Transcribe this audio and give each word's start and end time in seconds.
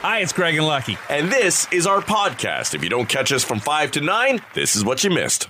Hi, 0.00 0.20
it's 0.20 0.32
Craig 0.32 0.54
and 0.56 0.64
Lucky. 0.64 0.96
And 1.10 1.28
this 1.28 1.66
is 1.72 1.84
our 1.84 2.00
podcast. 2.00 2.72
If 2.72 2.84
you 2.84 2.88
don't 2.88 3.08
catch 3.08 3.32
us 3.32 3.42
from 3.42 3.58
5 3.58 3.90
to 3.90 4.00
9, 4.00 4.40
this 4.54 4.76
is 4.76 4.84
what 4.84 5.02
you 5.02 5.10
missed. 5.10 5.48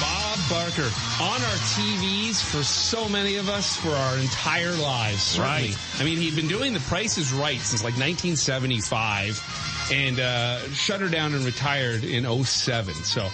Bob 0.00 0.38
Barker 0.48 0.90
on 1.20 1.42
our 1.42 1.58
TVs 1.76 2.42
for 2.42 2.62
so 2.64 3.06
many 3.10 3.36
of 3.36 3.50
us 3.50 3.76
for 3.76 3.90
our 3.90 4.16
entire 4.16 4.72
lives. 4.76 5.22
Certainly. 5.22 5.72
Right. 5.72 5.78
I 6.00 6.04
mean, 6.04 6.16
he'd 6.16 6.36
been 6.36 6.48
doing 6.48 6.72
The 6.72 6.80
Price 6.80 7.18
is 7.18 7.34
Right 7.34 7.60
since 7.60 7.84
like 7.84 7.98
1975 7.98 9.75
and 9.92 10.18
uh, 10.18 10.58
shut 10.70 11.00
her 11.00 11.08
down 11.08 11.34
and 11.34 11.44
retired 11.44 12.02
in 12.04 12.24
07. 12.44 12.94
So 12.94 13.28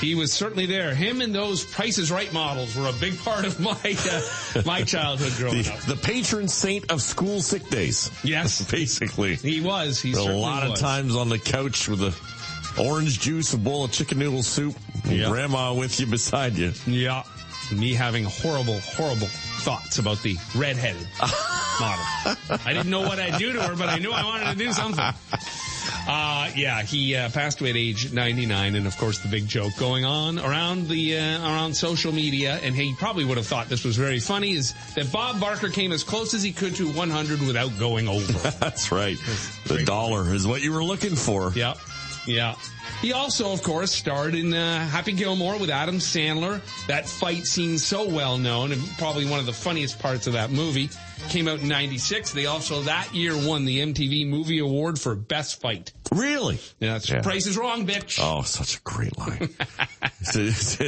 he 0.00 0.14
was 0.14 0.32
certainly 0.32 0.66
there. 0.66 0.94
Him 0.94 1.20
and 1.20 1.34
those 1.34 1.64
Price 1.64 1.98
is 1.98 2.10
Right 2.10 2.32
models 2.32 2.74
were 2.76 2.88
a 2.88 2.92
big 2.94 3.18
part 3.20 3.44
of 3.44 3.60
my 3.60 3.96
uh, 4.10 4.62
my 4.66 4.82
childhood 4.84 5.32
growing 5.36 5.62
The, 5.62 5.72
up. 5.72 5.80
the 5.80 5.96
patron 5.96 6.48
saint 6.48 6.90
of 6.90 7.00
school 7.02 7.40
sick 7.40 7.68
days. 7.68 8.10
Yes. 8.24 8.62
Basically. 8.70 9.36
He 9.36 9.60
was. 9.60 10.00
He 10.00 10.12
a 10.12 10.22
lot 10.22 10.68
was. 10.68 10.72
of 10.72 10.78
times 10.86 11.14
on 11.16 11.28
the 11.28 11.38
couch 11.38 11.88
with 11.88 12.00
a 12.02 12.82
orange 12.82 13.20
juice, 13.20 13.52
a 13.54 13.58
bowl 13.58 13.84
of 13.84 13.92
chicken 13.92 14.18
noodle 14.18 14.42
soup, 14.42 14.74
Yeah. 15.06 15.28
grandma 15.28 15.74
with 15.74 16.00
you 16.00 16.06
beside 16.06 16.54
you. 16.56 16.72
Yeah. 16.86 17.22
Me 17.70 17.92
having 17.94 18.24
horrible, 18.24 18.78
horrible 18.80 19.28
thoughts 19.62 19.98
about 19.98 20.20
the 20.22 20.36
redheaded 20.56 21.06
model. 21.80 22.04
I 22.66 22.72
didn't 22.72 22.90
know 22.90 23.00
what 23.02 23.18
I'd 23.18 23.38
do 23.38 23.52
to 23.52 23.62
her, 23.62 23.76
but 23.76 23.88
I 23.88 23.98
knew 23.98 24.10
I 24.12 24.24
wanted 24.24 24.52
to 24.52 24.56
do 24.56 24.72
something. 24.72 25.04
Uh, 26.06 26.50
yeah, 26.56 26.82
he 26.82 27.14
uh, 27.14 27.30
passed 27.30 27.60
away 27.60 27.70
at 27.70 27.76
age 27.76 28.12
99, 28.12 28.74
and 28.74 28.86
of 28.86 28.96
course 28.98 29.18
the 29.20 29.28
big 29.28 29.46
joke 29.46 29.72
going 29.78 30.04
on 30.04 30.38
around 30.38 30.88
the 30.88 31.16
uh, 31.16 31.42
around 31.42 31.74
social 31.74 32.12
media, 32.12 32.58
and 32.62 32.74
he 32.74 32.94
probably 32.98 33.24
would 33.24 33.36
have 33.36 33.46
thought 33.46 33.68
this 33.68 33.84
was 33.84 33.96
very 33.96 34.18
funny, 34.18 34.52
is 34.52 34.74
that 34.94 35.12
Bob 35.12 35.40
Barker 35.40 35.68
came 35.68 35.92
as 35.92 36.02
close 36.02 36.34
as 36.34 36.42
he 36.42 36.52
could 36.52 36.74
to 36.76 36.90
100 36.90 37.40
without 37.40 37.78
going 37.78 38.08
over. 38.08 38.32
That's 38.58 38.90
right. 38.90 39.16
The 39.66 39.84
dollar 39.84 40.34
is 40.34 40.46
what 40.46 40.62
you 40.62 40.72
were 40.72 40.84
looking 40.84 41.14
for. 41.14 41.52
Yep. 41.54 41.78
Yeah. 42.26 42.54
He 43.00 43.12
also, 43.12 43.52
of 43.52 43.62
course, 43.62 43.90
starred 43.90 44.34
in 44.34 44.54
uh, 44.54 44.86
Happy 44.88 45.12
Gilmore 45.12 45.58
with 45.58 45.70
Adam 45.70 45.96
Sandler. 45.96 46.60
That 46.86 47.08
fight 47.08 47.46
scene 47.46 47.78
so 47.78 48.08
well 48.08 48.38
known 48.38 48.70
and 48.72 48.80
probably 48.98 49.26
one 49.26 49.40
of 49.40 49.46
the 49.46 49.52
funniest 49.52 49.98
parts 49.98 50.26
of 50.26 50.34
that 50.34 50.50
movie. 50.50 50.88
Came 51.28 51.48
out 51.48 51.60
in 51.60 51.68
96. 51.68 52.32
They 52.32 52.44
also 52.46 52.82
that 52.82 53.14
year 53.14 53.32
won 53.34 53.64
the 53.64 53.78
MTV 53.80 54.28
Movie 54.28 54.58
Award 54.58 54.98
for 54.98 55.14
Best 55.14 55.60
Fight. 55.62 55.92
Really? 56.10 56.58
Yeah, 56.78 56.92
that's 56.94 57.08
Yeah. 57.08 57.22
Price 57.22 57.46
is 57.46 57.56
Wrong, 57.56 57.86
bitch. 57.86 58.18
Oh, 58.20 58.42
such 58.42 58.76
a 58.76 58.80
great 58.82 59.16
line. 59.16 59.48
it's, 60.20 60.36
it's, 60.36 60.80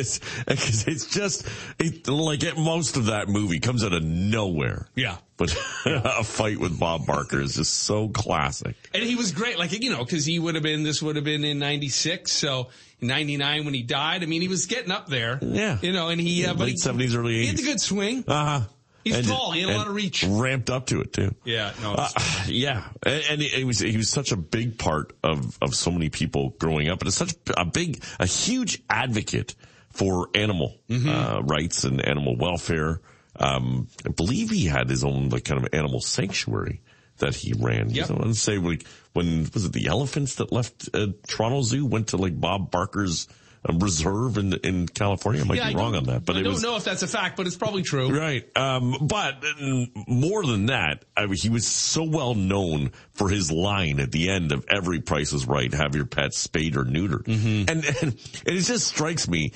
it's, 0.46 0.86
it's- 0.86 1.06
just, 1.06 1.46
it, 1.78 2.06
like 2.08 2.42
it, 2.42 2.58
most 2.58 2.96
of 2.98 3.06
that 3.06 3.28
movie 3.28 3.58
comes 3.58 3.82
out 3.84 3.94
of 3.94 4.02
nowhere. 4.02 4.86
Yeah. 4.94 5.16
But 5.38 5.56
a 5.86 6.22
fight 6.24 6.58
with 6.58 6.78
Bob 6.78 7.06
Barker 7.06 7.40
is 7.40 7.54
just 7.56 7.72
so 7.74 8.08
classic. 8.08 8.76
And 8.92 9.02
he 9.02 9.16
was 9.16 9.32
great, 9.32 9.58
like, 9.58 9.72
you 9.82 9.90
know, 9.90 10.04
cause 10.04 10.26
he 10.26 10.38
would 10.38 10.54
have 10.56 10.62
been, 10.64 10.82
this 10.82 11.00
would 11.02 11.16
have 11.16 11.24
been 11.24 11.44
in 11.44 11.58
96. 11.58 12.30
So 12.30 12.68
99 13.00 13.64
when 13.64 13.72
he 13.74 13.82
died, 13.82 14.22
I 14.22 14.26
mean, 14.26 14.42
he 14.42 14.48
was 14.48 14.66
getting 14.66 14.90
up 14.92 15.06
there. 15.08 15.38
Yeah. 15.40 15.78
You 15.80 15.92
know, 15.92 16.08
and 16.08 16.20
he, 16.20 16.44
uh, 16.44 16.52
Late 16.54 16.72
he, 16.72 16.76
70s, 16.76 17.16
early 17.16 17.34
80s. 17.34 17.40
he 17.40 17.46
had 17.46 17.56
the 17.56 17.62
good 17.62 17.80
swing. 17.80 18.24
Uh 18.28 18.44
huh. 18.60 18.66
He's 19.04 19.26
tall. 19.28 19.52
He 19.52 19.60
had 19.60 19.70
a 19.70 19.76
lot 19.76 19.86
of 19.88 19.94
reach. 19.94 20.24
Ramped 20.24 20.70
up 20.70 20.86
to 20.86 21.00
it 21.02 21.12
too. 21.12 21.34
Yeah. 21.44 21.72
No. 21.82 21.94
Uh, 21.94 22.08
yeah, 22.46 22.84
and, 23.04 23.42
and 23.42 23.66
was 23.66 23.78
he 23.78 23.96
was 23.96 24.08
such 24.08 24.32
a 24.32 24.36
big 24.36 24.78
part 24.78 25.12
of 25.22 25.56
of 25.62 25.74
so 25.74 25.90
many 25.90 26.08
people 26.08 26.50
growing 26.58 26.88
up, 26.88 27.00
and 27.00 27.08
it's 27.08 27.16
such 27.16 27.34
a 27.56 27.64
big, 27.64 28.02
a 28.18 28.26
huge 28.26 28.82
advocate 28.88 29.54
for 29.90 30.28
animal 30.34 30.76
Mm-hmm. 30.88 31.08
uh, 31.08 31.40
rights 31.42 31.84
and 31.84 32.04
animal 32.04 32.36
welfare. 32.36 33.00
Um, 33.36 33.88
I 34.06 34.10
believe 34.10 34.50
he 34.50 34.66
had 34.66 34.88
his 34.88 35.04
own 35.04 35.28
like 35.28 35.44
kind 35.44 35.60
of 35.62 35.68
animal 35.72 36.00
sanctuary 36.00 36.80
that 37.18 37.34
he 37.34 37.52
ran. 37.52 37.90
Yep. 37.90 38.10
I 38.10 38.12
want 38.14 38.26
to 38.26 38.34
say 38.34 38.58
like 38.58 38.84
when 39.12 39.48
was 39.52 39.64
it 39.66 39.72
the 39.72 39.86
elephants 39.86 40.36
that 40.36 40.50
left 40.52 40.88
uh, 40.94 41.08
Toronto 41.28 41.62
Zoo 41.62 41.84
went 41.86 42.08
to 42.08 42.16
like 42.16 42.40
Bob 42.40 42.70
Barker's 42.70 43.28
reserve 43.72 44.36
in 44.38 44.52
in 44.64 44.86
California. 44.86 45.40
I 45.42 45.44
might 45.44 45.56
Yeah, 45.58 45.68
be 45.70 45.74
I 45.74 45.78
wrong 45.78 45.94
on 45.94 46.04
that, 46.04 46.24
but 46.24 46.36
I 46.36 46.42
don't 46.42 46.52
was 46.52 46.62
know 46.62 46.76
if 46.76 46.84
that's 46.84 47.02
a 47.02 47.06
fact, 47.08 47.36
but 47.36 47.46
it's 47.46 47.56
probably 47.56 47.82
true. 47.82 48.16
Right. 48.16 48.44
Um, 48.56 48.96
but 49.00 49.42
uh, 49.44 49.86
more 50.06 50.44
than 50.44 50.66
that, 50.66 51.04
I 51.16 51.26
mean, 51.26 51.36
he 51.36 51.48
was 51.48 51.66
so 51.66 52.04
well 52.04 52.34
known 52.34 52.92
for 53.14 53.28
his 53.28 53.50
line 53.50 54.00
at 54.00 54.12
the 54.12 54.28
end 54.30 54.52
of 54.52 54.66
every 54.68 55.00
Price 55.00 55.32
is 55.32 55.46
Right: 55.46 55.72
"Have 55.72 55.94
your 55.94 56.04
pets 56.06 56.38
spayed 56.38 56.76
or 56.76 56.84
neutered," 56.84 57.24
Mm-hmm. 57.24 57.70
and, 57.70 57.84
and 58.02 58.14
it 58.46 58.60
just 58.60 58.86
strikes 58.88 59.28
me. 59.28 59.52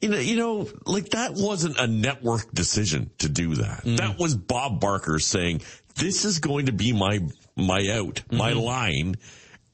You 0.00 0.08
know, 0.08 0.18
you 0.18 0.36
know, 0.36 0.68
like 0.86 1.10
that 1.10 1.34
wasn't 1.34 1.78
a 1.78 1.86
network 1.86 2.50
decision 2.52 3.10
to 3.18 3.28
do 3.28 3.56
that. 3.56 3.84
Mm. 3.84 3.98
That 3.98 4.18
was 4.18 4.34
Bob 4.34 4.80
Barker 4.80 5.18
saying, 5.18 5.60
"This 5.96 6.24
is 6.24 6.38
going 6.38 6.66
to 6.66 6.72
be 6.72 6.92
my 6.92 7.18
my 7.56 7.86
out, 7.92 8.22
my 8.32 8.52
Mm-hmm. 8.52 8.60
line," 8.60 9.14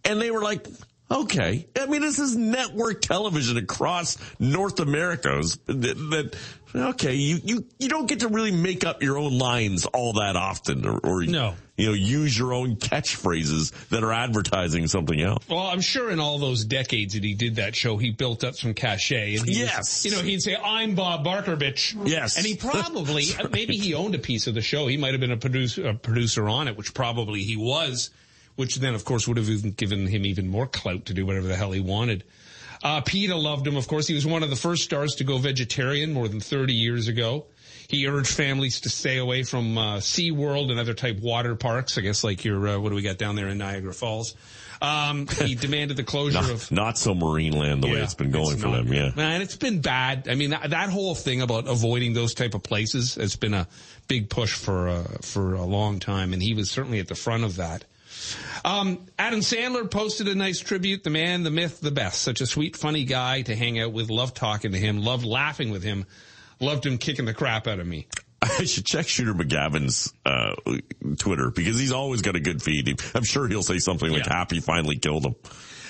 and 0.04 0.20
they 0.20 0.30
were 0.32 0.42
like, 0.42 0.66
Okay. 1.10 1.66
I 1.78 1.86
mean, 1.86 2.00
this 2.00 2.18
is 2.18 2.34
network 2.36 3.00
television 3.00 3.56
across 3.58 4.18
North 4.40 4.80
America's 4.80 5.56
that, 5.66 5.78
that 5.94 6.36
okay, 6.74 7.14
you, 7.14 7.38
you, 7.44 7.66
you 7.78 7.88
don't 7.88 8.06
get 8.06 8.20
to 8.20 8.28
really 8.28 8.50
make 8.50 8.84
up 8.84 9.02
your 9.02 9.16
own 9.16 9.38
lines 9.38 9.86
all 9.86 10.14
that 10.14 10.34
often 10.34 10.84
or, 10.84 10.98
or 10.98 11.22
No. 11.22 11.54
you 11.76 11.86
know, 11.86 11.92
use 11.92 12.36
your 12.36 12.52
own 12.52 12.74
catchphrases 12.76 13.70
that 13.90 14.02
are 14.02 14.12
advertising 14.12 14.88
something 14.88 15.20
else. 15.20 15.48
Well, 15.48 15.60
I'm 15.68 15.80
sure 15.80 16.10
in 16.10 16.18
all 16.18 16.38
those 16.38 16.64
decades 16.64 17.14
that 17.14 17.22
he 17.22 17.34
did 17.34 17.54
that 17.56 17.76
show, 17.76 17.96
he 17.98 18.10
built 18.10 18.42
up 18.42 18.56
some 18.56 18.74
cachet. 18.74 19.36
And 19.36 19.44
he 19.46 19.50
was- 19.52 19.58
Yes. 19.60 20.04
you 20.04 20.10
know, 20.10 20.22
he'd 20.22 20.42
say, 20.42 20.56
I'm 20.56 20.96
Bob 20.96 21.22
Barker, 21.22 21.56
bitch. 21.56 21.94
Yes. 22.04 22.36
And 22.36 22.44
he 22.44 22.56
probably, 22.56 23.26
uh, 23.38 23.46
maybe 23.52 23.76
he 23.76 23.94
owned 23.94 24.16
a 24.16 24.18
piece 24.18 24.48
of 24.48 24.54
the 24.54 24.60
show. 24.60 24.88
He 24.88 24.96
might 24.96 25.12
have 25.12 25.20
been 25.20 25.30
a 25.32 25.36
producer, 25.36 25.86
a 25.86 25.94
producer 25.94 26.48
on 26.48 26.66
it, 26.66 26.76
which 26.76 26.94
probably 26.94 27.44
he 27.44 27.56
was, 27.56 28.10
which 28.56 28.76
then 28.76 28.94
of 28.94 29.04
course 29.04 29.28
would 29.28 29.36
have 29.36 29.48
even 29.48 29.70
given 29.72 30.06
him 30.06 30.26
even 30.26 30.48
more 30.48 30.66
clout 30.66 31.06
to 31.06 31.14
do 31.14 31.24
whatever 31.24 31.46
the 31.46 31.56
hell 31.56 31.72
he 31.72 31.80
wanted. 31.80 32.24
Uh, 32.82 33.00
PETA 33.00 33.34
loved 33.34 33.66
him, 33.66 33.76
of 33.76 33.88
course. 33.88 34.06
He 34.06 34.14
was 34.14 34.26
one 34.26 34.42
of 34.42 34.50
the 34.50 34.56
first 34.56 34.84
stars 34.84 35.14
to 35.16 35.24
go 35.24 35.38
vegetarian 35.38 36.12
more 36.12 36.28
than 36.28 36.40
30 36.40 36.74
years 36.74 37.08
ago. 37.08 37.46
He 37.88 38.06
urged 38.06 38.28
families 38.28 38.80
to 38.82 38.88
stay 38.88 39.18
away 39.18 39.44
from 39.44 39.78
uh, 39.78 39.96
SeaWorld 39.98 40.70
and 40.70 40.80
other 40.80 40.94
type 40.94 41.20
water 41.20 41.54
parks. 41.54 41.96
I 41.98 42.00
guess 42.00 42.24
like 42.24 42.44
your, 42.44 42.66
uh, 42.68 42.78
what 42.78 42.90
do 42.90 42.96
we 42.96 43.02
got 43.02 43.16
down 43.16 43.36
there 43.36 43.48
in 43.48 43.58
Niagara 43.58 43.94
Falls? 43.94 44.34
Um, 44.82 45.26
he 45.26 45.54
demanded 45.54 45.96
the 45.96 46.04
closure 46.04 46.40
Not, 46.40 46.50
of 46.50 46.70
not 46.70 46.98
so 46.98 47.14
Marineland 47.14 47.80
the 47.80 47.88
way 47.88 48.00
it's 48.00 48.14
been 48.14 48.30
going 48.30 48.52
it's 48.52 48.62
for 48.62 48.68
not 48.68 48.84
them. 48.84 48.92
Yeah. 48.92 49.10
Man, 49.14 49.40
it's 49.40 49.56
been 49.56 49.80
bad. 49.80 50.28
I 50.28 50.34
mean, 50.34 50.50
that, 50.50 50.70
that 50.70 50.90
whole 50.90 51.14
thing 51.14 51.40
about 51.40 51.68
avoiding 51.68 52.12
those 52.12 52.34
type 52.34 52.54
of 52.54 52.62
places 52.62 53.14
has 53.14 53.36
been 53.36 53.54
a 53.54 53.68
big 54.08 54.28
push 54.28 54.52
for 54.52 54.88
uh, 54.88 55.04
for 55.22 55.54
a 55.54 55.64
long 55.64 55.98
time, 55.98 56.32
and 56.32 56.42
he 56.42 56.54
was 56.54 56.70
certainly 56.70 56.98
at 56.98 57.08
the 57.08 57.14
front 57.14 57.44
of 57.44 57.56
that. 57.56 57.84
Um, 58.64 59.06
Adam 59.18 59.40
Sandler 59.40 59.88
posted 59.90 60.28
a 60.28 60.34
nice 60.34 60.58
tribute. 60.60 61.04
The 61.04 61.10
man, 61.10 61.42
the 61.42 61.50
myth, 61.50 61.80
the 61.80 61.90
best. 61.90 62.22
Such 62.22 62.40
a 62.40 62.46
sweet, 62.46 62.76
funny 62.76 63.04
guy 63.04 63.42
to 63.42 63.54
hang 63.54 63.78
out 63.78 63.92
with. 63.92 64.10
Loved 64.10 64.34
talking 64.36 64.72
to 64.72 64.78
him. 64.78 65.02
Loved 65.02 65.24
laughing 65.24 65.70
with 65.70 65.82
him. 65.82 66.04
Loved 66.58 66.84
him 66.86 66.98
kicking 66.98 67.26
the 67.26 67.34
crap 67.34 67.66
out 67.66 67.78
of 67.78 67.86
me. 67.86 68.06
I 68.42 68.64
should 68.64 68.84
check 68.86 69.08
Shooter 69.08 69.34
McGavin's 69.34 70.12
uh, 70.24 70.54
Twitter 71.18 71.50
because 71.50 71.78
he's 71.78 71.92
always 71.92 72.22
got 72.22 72.36
a 72.36 72.40
good 72.40 72.62
feed. 72.62 73.00
I'm 73.14 73.24
sure 73.24 73.46
he'll 73.48 73.62
say 73.62 73.78
something 73.78 74.10
like 74.10 74.26
Yeah. 74.26 74.32
"Happy 74.36 74.60
finally 74.60 74.96
killed 74.98 75.24
him." 75.26 75.34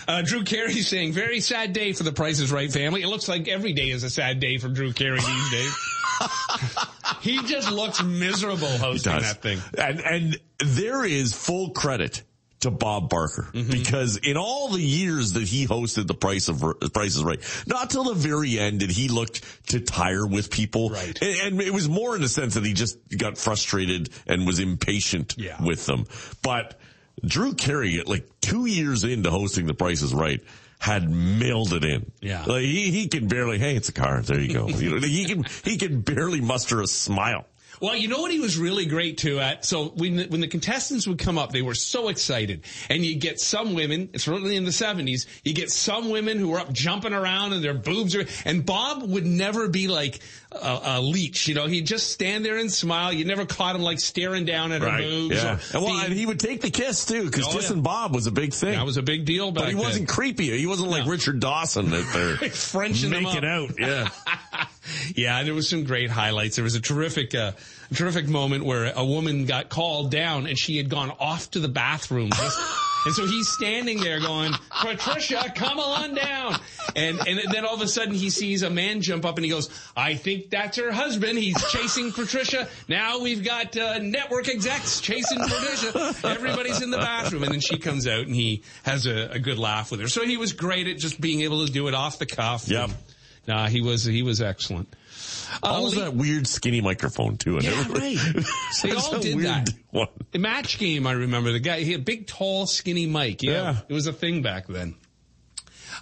Uh, 0.08 0.22
Drew 0.22 0.44
Carey 0.44 0.72
saying, 0.82 1.12
very 1.12 1.40
sad 1.40 1.72
day 1.72 1.92
for 1.92 2.02
the 2.04 2.12
Price 2.12 2.38
is 2.40 2.52
Right 2.52 2.70
family. 2.72 3.02
It 3.02 3.08
looks 3.08 3.28
like 3.28 3.48
every 3.48 3.72
day 3.72 3.90
is 3.90 4.04
a 4.04 4.10
sad 4.10 4.40
day 4.40 4.58
for 4.58 4.68
Drew 4.68 4.92
Carey 4.92 5.18
these 5.18 5.50
days. 5.50 5.74
he 7.20 7.42
just 7.44 7.70
looks 7.70 8.02
miserable 8.02 8.68
hosting 8.68 9.12
that 9.18 9.42
thing. 9.42 9.58
And 9.76 10.00
and 10.00 10.40
there 10.64 11.04
is 11.04 11.32
full 11.34 11.70
credit 11.70 12.22
to 12.60 12.70
Bob 12.70 13.10
Barker 13.10 13.48
Mm-hmm. 13.52 13.70
because 13.70 14.16
in 14.16 14.36
all 14.38 14.68
the 14.68 14.80
years 14.80 15.34
that 15.34 15.42
he 15.42 15.66
hosted 15.66 16.06
the 16.06 16.14
Price 16.14 16.48
of 16.48 16.64
Price 16.94 17.16
is 17.16 17.22
Right, 17.22 17.38
not 17.66 17.90
till 17.90 18.04
the 18.04 18.14
very 18.14 18.58
end 18.58 18.80
did 18.80 18.90
he 18.90 19.08
look 19.08 19.38
to 19.68 19.80
tire 19.80 20.26
with 20.26 20.50
people. 20.50 20.88
Right. 20.90 21.20
And, 21.20 21.36
and 21.54 21.60
it 21.62 21.72
was 21.74 21.88
more 21.88 22.14
in 22.16 22.22
the 22.22 22.28
sense 22.28 22.54
that 22.54 22.64
he 22.64 22.72
just 22.72 22.96
got 23.16 23.36
frustrated 23.36 24.08
and 24.26 24.46
was 24.46 24.58
impatient 24.58 25.34
Yeah. 25.36 25.62
with 25.62 25.84
them. 25.84 26.06
But 26.42 26.78
Drew 27.24 27.54
Carey, 27.54 28.02
like 28.06 28.28
two 28.40 28.66
years 28.66 29.04
into 29.04 29.30
hosting 29.30 29.66
the 29.66 29.74
Price 29.74 30.02
is 30.02 30.14
Right. 30.14 30.42
Had 30.78 31.10
mailed 31.10 31.72
it 31.72 31.84
in. 31.84 32.12
Yeah. 32.20 32.44
Like 32.44 32.62
he, 32.62 32.90
he 32.90 33.08
can 33.08 33.28
barely, 33.28 33.58
hey, 33.58 33.76
it's 33.76 33.88
a 33.88 33.92
car. 33.92 34.20
There 34.20 34.38
you 34.38 34.52
go. 34.52 34.68
you 34.68 35.00
know, 35.00 35.06
he 35.06 35.24
can, 35.24 35.44
he 35.64 35.78
can 35.78 36.02
barely 36.02 36.42
muster 36.42 36.82
a 36.82 36.86
smile. 36.86 37.46
Well, 37.80 37.96
you 37.96 38.08
know 38.08 38.20
what 38.20 38.30
he 38.30 38.40
was 38.40 38.56
really 38.58 38.86
great 38.86 39.18
too 39.18 39.38
at? 39.40 39.64
So 39.64 39.86
when 39.88 40.16
the, 40.16 40.26
when 40.28 40.40
the 40.40 40.48
contestants 40.48 41.06
would 41.06 41.18
come 41.18 41.38
up, 41.38 41.52
they 41.52 41.62
were 41.62 41.74
so 41.74 42.08
excited. 42.08 42.62
And 42.88 43.04
you 43.04 43.16
get 43.16 43.40
some 43.40 43.74
women, 43.74 44.10
it's 44.12 44.26
really 44.28 44.56
in 44.56 44.64
the 44.64 44.70
70s, 44.70 45.26
you 45.44 45.52
get 45.54 45.70
some 45.70 46.10
women 46.10 46.38
who 46.38 46.54
are 46.54 46.60
up 46.60 46.72
jumping 46.72 47.12
around 47.12 47.52
and 47.52 47.62
their 47.62 47.74
boobs 47.74 48.14
are, 48.14 48.24
and 48.44 48.64
Bob 48.64 49.02
would 49.02 49.26
never 49.26 49.68
be 49.68 49.88
like 49.88 50.20
a, 50.52 50.80
a 50.84 51.00
leech, 51.00 51.48
you 51.48 51.54
know, 51.54 51.66
he'd 51.66 51.86
just 51.86 52.10
stand 52.12 52.44
there 52.44 52.56
and 52.56 52.72
smile. 52.72 53.12
You 53.12 53.24
never 53.24 53.44
caught 53.44 53.76
him 53.76 53.82
like 53.82 54.00
staring 54.00 54.44
down 54.46 54.72
at 54.72 54.80
her 54.82 54.96
boobs. 54.98 55.34
Yeah. 55.36 55.58
And 55.74 55.82
well, 55.82 55.98
and 56.04 56.12
he 56.12 56.24
would 56.24 56.40
take 56.40 56.60
the 56.62 56.70
kiss 56.70 57.04
too, 57.04 57.24
because 57.26 57.46
Oh, 57.48 57.52
kissing 57.52 57.76
yeah. 57.78 57.82
Bob 57.82 58.14
was 58.14 58.26
a 58.26 58.32
big 58.32 58.52
thing. 58.54 58.72
that 58.72 58.86
was 58.86 58.96
a 58.96 59.02
big 59.02 59.24
deal 59.26 59.50
back 59.52 59.64
but 59.64 59.68
he 59.68 59.74
then. 59.74 59.82
wasn't 59.84 60.08
creepy. 60.08 60.56
He 60.56 60.66
wasn't 60.66 60.90
like 60.90 61.04
No. 61.04 61.10
Richard 61.10 61.40
Dawson 61.40 61.90
that 61.90 62.10
they're 62.40 62.50
Frenching 62.50 63.10
them 63.10 63.24
making 63.24 63.44
out. 63.44 63.78
Yeah. 63.78 64.08
Yeah, 65.14 65.42
there 65.42 65.54
was 65.54 65.68
some 65.68 65.84
great 65.84 66.10
highlights. 66.10 66.56
There 66.56 66.64
was 66.64 66.74
a 66.74 66.80
terrific, 66.80 67.34
uh, 67.34 67.52
terrific 67.94 68.28
moment 68.28 68.64
where 68.64 68.92
a 68.94 69.04
woman 69.04 69.44
got 69.46 69.68
called 69.68 70.10
down 70.10 70.46
and 70.46 70.58
she 70.58 70.76
had 70.76 70.88
gone 70.88 71.10
off 71.18 71.50
to 71.52 71.60
the 71.60 71.68
bathroom. 71.68 72.30
Just- 72.34 72.58
and 73.06 73.14
so 73.14 73.24
he's 73.24 73.48
standing 73.48 74.00
there 74.00 74.18
going, 74.18 74.52
Patricia, 74.68 75.52
come 75.54 75.78
on 75.78 76.14
down. 76.14 76.56
And, 76.96 77.16
and 77.28 77.40
then 77.52 77.64
all 77.64 77.74
of 77.76 77.80
a 77.80 77.86
sudden 77.86 78.14
he 78.14 78.30
sees 78.30 78.62
a 78.62 78.70
man 78.70 79.00
jump 79.00 79.24
up 79.24 79.36
and 79.36 79.44
he 79.44 79.50
goes, 79.50 79.70
I 79.96 80.14
think 80.16 80.50
that's 80.50 80.76
her 80.78 80.90
husband. 80.90 81.38
He's 81.38 81.62
chasing 81.70 82.10
Patricia. 82.10 82.66
Now 82.88 83.20
we've 83.20 83.44
got, 83.44 83.76
uh, 83.76 83.98
network 84.00 84.48
execs 84.48 85.00
chasing 85.00 85.38
Patricia. 85.38 86.14
Everybody's 86.26 86.82
in 86.82 86.90
the 86.90 86.96
bathroom. 86.96 87.44
And 87.44 87.52
then 87.52 87.60
she 87.60 87.78
comes 87.78 88.08
out 88.08 88.26
and 88.26 88.34
he 88.34 88.64
has 88.82 89.06
a, 89.06 89.28
a 89.30 89.38
good 89.38 89.58
laugh 89.60 89.92
with 89.92 90.00
her. 90.00 90.08
So 90.08 90.24
he 90.24 90.36
was 90.36 90.52
great 90.52 90.88
at 90.88 90.98
just 90.98 91.20
being 91.20 91.42
able 91.42 91.64
to 91.64 91.70
do 91.72 91.86
it 91.86 91.94
off 91.94 92.18
the 92.18 92.26
cuff. 92.26 92.66
Yep. 92.66 92.90
Nah, 93.46 93.68
he 93.68 93.80
was, 93.80 94.04
he 94.04 94.22
was 94.22 94.40
excellent. 94.40 94.94
Uh, 95.62 95.82
Lee- 95.82 96.00
that 96.00 96.14
weird 96.14 96.46
skinny 96.46 96.80
microphone 96.80 97.36
too. 97.36 97.58
Yeah, 97.62 97.86
right. 97.92 98.18
They 98.82 98.92
all 98.92 99.18
did 99.20 99.38
that. 99.40 99.70
One. 99.90 100.08
The 100.32 100.38
match 100.38 100.78
game, 100.78 101.06
I 101.06 101.12
remember 101.12 101.52
the 101.52 101.60
guy. 101.60 101.80
He 101.80 101.92
had 101.92 102.00
a 102.00 102.04
big, 102.04 102.26
tall, 102.26 102.66
skinny 102.66 103.06
mic. 103.06 103.42
Yeah, 103.42 103.52
Yeah. 103.52 103.76
it 103.88 103.92
was 103.92 104.06
a 104.06 104.12
thing 104.12 104.42
back 104.42 104.66
then. 104.66 104.94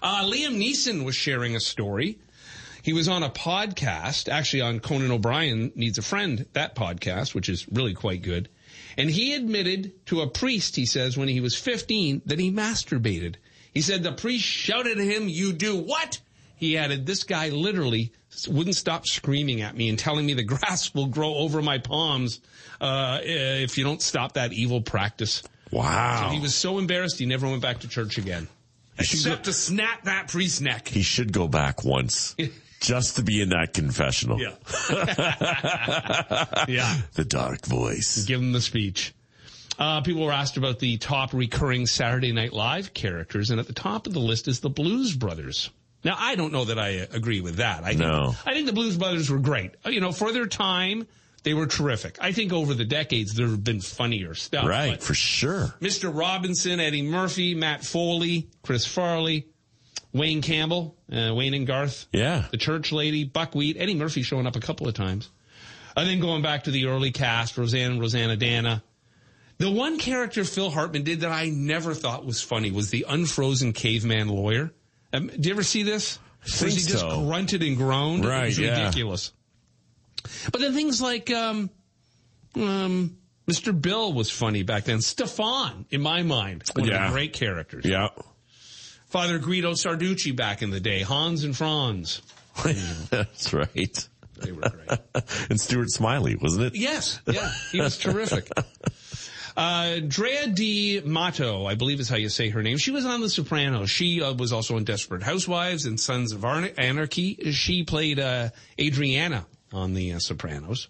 Uh, 0.03 0.25
Liam 0.25 0.57
Neeson 0.59 1.05
was 1.05 1.15
sharing 1.15 1.55
a 1.55 1.61
story. 1.61 2.19
He 2.83 2.93
was 2.93 3.09
on 3.09 3.23
a 3.23 3.31
podcast, 3.31 4.29
actually 4.31 4.61
on 4.63 4.81
Conan 4.81 5.11
O'Brien 5.11 5.73
Needs 5.75 5.97
a 5.99 6.03
Friend, 6.03 6.45
that 6.53 6.75
podcast, 6.75 7.35
which 7.35 7.49
is 7.49 7.67
really 7.71 7.95
quite 7.95 8.21
good. 8.23 8.49
And 8.99 9.11
he 9.11 9.35
admitted 9.35 9.93
to 10.07 10.21
a 10.21 10.29
priest, 10.29 10.77
he 10.77 10.85
says, 10.87 11.17
when 11.17 11.29
he 11.29 11.41
was 11.41 11.55
15, 11.57 12.23
that 12.27 12.39
he 12.39 12.51
masturbated. 12.53 13.37
He 13.73 13.81
said 13.81 14.03
the 14.03 14.13
priest 14.13 14.45
shouted 14.45 14.99
at 15.01 15.07
him, 15.07 15.29
you 15.29 15.53
do 15.53 15.77
what? 15.77 16.21
He 16.57 16.79
added, 16.79 17.07
this 17.07 17.25
guy 17.25 17.49
literally 17.49 18.13
wouldn't 18.49 18.77
stop 18.77 19.07
screaming 19.07 19.63
at 19.63 19.77
me 19.77 19.89
and 19.89 19.99
telling 19.99 20.27
me 20.27 20.35
the 20.35 20.43
grass 20.45 20.95
will 20.95 21.07
grow 21.07 21.35
over 21.35 21.63
my 21.63 21.79
palms 21.79 22.41
uh, 22.81 23.21
if 23.23 23.77
you 23.79 23.85
don't 23.85 24.03
stop 24.03 24.35
that 24.35 24.53
evil 24.53 24.81
practice. 24.81 25.43
Wow. 25.71 26.31
He 26.33 26.41
was 26.41 26.55
so 26.55 26.79
embarrassed 26.79 27.19
he 27.19 27.27
never 27.27 27.47
went 27.47 27.63
back 27.63 27.81
to 27.81 27.89
church 27.89 28.19
again. 28.19 28.49
Except 28.99 29.45
to 29.45 29.53
snap 29.53 30.05
that 30.05 30.29
priest's 30.29 30.61
neck. 30.61 30.87
he 30.87 31.03
should 31.03 31.33
go 31.33 31.49
back 31.49 31.85
once 31.85 32.37
just 32.81 33.17
to 33.17 33.23
be 33.23 33.43
in 33.43 33.49
that 33.49 33.73
confessional. 33.75 34.39
Yeah. 34.41 34.55
yeah. 36.69 37.01
The 37.15 37.25
dark 37.25 37.67
voice. 37.67 38.25
Give 38.25 38.41
him 38.41 38.53
the 38.53 38.61
speech. 38.61 39.13
Uh, 39.79 40.01
people 40.03 40.25
were 40.25 40.33
asked 40.33 40.57
about 40.57 40.79
the 40.79 40.97
top 40.99 41.33
recurring 41.33 41.87
Saturday 41.87 42.33
Night 42.33 42.53
Live 42.53 42.95
characters, 42.95 43.51
and 43.51 43.59
at 43.59 43.67
the 43.67 43.73
top 43.73 44.07
of 44.07 44.13
the 44.13 44.21
list 44.21 44.47
is 44.47 44.61
the 44.61 44.71
Blues 44.71 45.17
Brothers. 45.17 45.71
Now, 46.05 46.17
I 46.19 46.35
don't 46.35 46.53
know 46.53 46.67
that 46.67 46.79
I 46.79 47.01
uh, 47.01 47.07
agree 47.13 47.41
with 47.41 47.57
that. 47.57 47.83
I 47.83 47.89
think, 47.89 48.01
No. 48.01 48.35
I 48.45 48.53
think 48.53 48.67
the 48.67 48.73
Blues 48.73 48.97
Brothers 48.99 49.31
were 49.31 49.39
great. 49.39 49.73
Uh, 49.85 49.91
You 49.91 50.01
know, 50.01 50.13
for 50.13 50.33
their 50.33 50.47
time, 50.47 51.07
they 51.45 51.55
were 51.55 51.67
terrific. 51.67 52.19
I 52.21 52.33
think 52.33 52.53
over 52.53 52.75
the 52.75 52.85
decades, 52.85 53.35
there 53.35 53.47
have 53.49 53.65
been 53.65 53.81
funnier 53.81 54.35
stuff. 54.35 54.67
Right, 54.67 55.03
for 55.03 55.15
sure. 55.15 55.75
Mr. 55.81 56.15
Robinson, 56.15 56.79
Eddie 56.81 57.03
Murphy, 57.03 57.55
Matt 57.55 57.85
Foley, 57.85 58.49
Chris 58.63 58.85
Farley, 58.87 59.47
Wayne 60.13 60.43
Campbell, 60.43 60.97
uh, 61.13 61.35
Wayne 61.35 61.55
and 61.55 61.67
Garth, 61.67 62.07
Yeah. 62.13 62.45
the 62.51 62.57
church 62.57 62.93
lady, 62.93 63.25
Buckwheat, 63.25 63.77
Eddie 63.79 63.95
Murphy 63.95 64.23
showing 64.23 64.47
up 64.47 64.57
a 64.57 64.61
couple 64.61 64.87
of 64.87 64.95
times. 64.95 65.29
And 65.97 66.09
then 66.09 66.21
going 66.21 66.43
back 66.43 66.65
to 66.65 66.71
the 66.71 66.87
early 66.87 67.11
cast, 67.13 67.57
Roseanne 67.57 67.93
and 67.93 68.01
Roseannadanna. 68.01 68.83
The 69.59 69.71
one 69.71 69.99
character 69.99 70.45
Phil 70.45 70.71
Hartman 70.71 71.05
did 71.05 71.21
that 71.21 71.31
I 71.31 71.49
never 71.51 71.95
thought 71.95 72.27
was 72.27 72.43
funny 72.43 72.71
was 72.73 72.91
the 72.91 73.07
unfrozen 73.09 73.73
caveman 73.73 74.29
lawyer. 74.29 74.73
Um, 75.15 75.29
do 75.29 75.49
you 75.49 75.55
ever 75.55 75.63
see 75.63 75.83
this? 75.83 76.19
Where 76.43 76.71
think 76.71 76.73
he 76.73 76.87
just 76.87 77.01
so. 77.01 77.25
grunted 77.25 77.63
and 77.63 77.77
groaned. 77.77 78.25
it 78.25 78.29
Right, 78.29 78.47
was 78.47 78.59
yeah. 78.59 78.79
ridiculous. 78.79 79.33
But 80.51 80.61
then 80.61 80.75
things 80.75 81.01
like 81.01 81.31
um, 81.31 81.71
um, 82.57 83.17
Mr. 83.49 83.79
Bill 83.79 84.13
was 84.13 84.31
funny 84.31 84.63
back 84.63 84.85
then. 84.85 84.99
Stefon, 84.99 85.87
in 85.91 86.01
my 86.01 86.23
mind, 86.23 86.65
one 86.75 86.89
of 86.89 86.95
the 86.95 87.09
great 87.11 87.33
characters. 87.33 87.85
Yeah. 87.85 88.09
Father 89.07 89.39
Guido 89.39 89.73
Sarducci 89.73 90.35
back 90.35 90.63
in 90.63 90.71
the 90.71 90.81
day. 90.81 91.03
Hans 91.03 91.45
and 91.45 91.57
Franz. 91.57 92.21
That's 93.11 93.53
right. 93.53 94.09
They 94.39 94.53
were 94.53 94.63
great. 94.69 94.99
And 95.51 95.61
Stuart 95.61 95.91
Smalley, 95.91 96.37
wasn't 96.37 96.67
it? 96.67 96.75
Yes, 96.75 97.21
yeah, 97.27 97.53
he 97.71 97.81
was 97.81 97.97
terrific. 97.97 98.49
Uh, 99.57 100.01
Drea 100.07 100.49
de 100.49 101.01
Matteo, 101.03 101.65
I 101.67 101.77
believe 101.77 102.01
is 102.01 102.09
how 102.09 102.17
you 102.17 102.29
say 102.29 102.49
her 102.49 102.63
name. 102.63 102.77
She 102.77 102.91
was 102.91 103.05
on 103.07 103.21
The 103.21 103.29
Sopranos. 103.31 103.89
She 103.89 104.21
uh, 104.21 104.35
was 104.35 104.53
also 104.53 104.77
in 104.77 104.85
Desperate 104.85 105.23
Housewives 105.23 105.87
and 105.87 105.99
Sons 106.01 106.33
of 106.33 106.45
Ar- 106.45 106.71
Anarchy. 106.77 107.53
She 107.53 107.85
played 107.85 108.19
uh, 108.19 108.49
Adriana 108.81 109.47
on 109.73 109.95
The 109.95 110.13
uh, 110.15 110.19
Sopranos. 110.19 110.89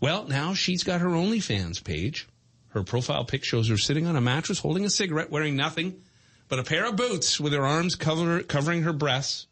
Well, 0.00 0.24
now 0.28 0.54
she's 0.54 0.82
got 0.82 1.02
her 1.02 1.08
OnlyFans 1.08 1.84
page. 1.84 2.26
Her 2.70 2.82
profile 2.82 3.24
pic 3.26 3.44
shows 3.44 3.68
her 3.68 3.76
sitting 3.76 4.06
on 4.06 4.16
a 4.16 4.20
mattress, 4.20 4.60
holding 4.60 4.84
a 4.86 4.90
cigarette, 4.90 5.30
wearing 5.30 5.56
nothing 5.56 6.00
but 6.48 6.58
a 6.58 6.64
pair 6.64 6.86
of 6.88 6.96
boots 6.96 7.38
with 7.38 7.52
her 7.52 7.66
arms 7.66 7.96
cover, 7.96 8.42
covering 8.42 8.82
her 8.84 8.92
breasts. 8.94 9.46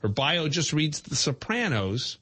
Her 0.00 0.08
bio 0.08 0.48
just 0.48 0.74
reads 0.74 1.00
The 1.00 1.16
Sopranos. 1.16 2.18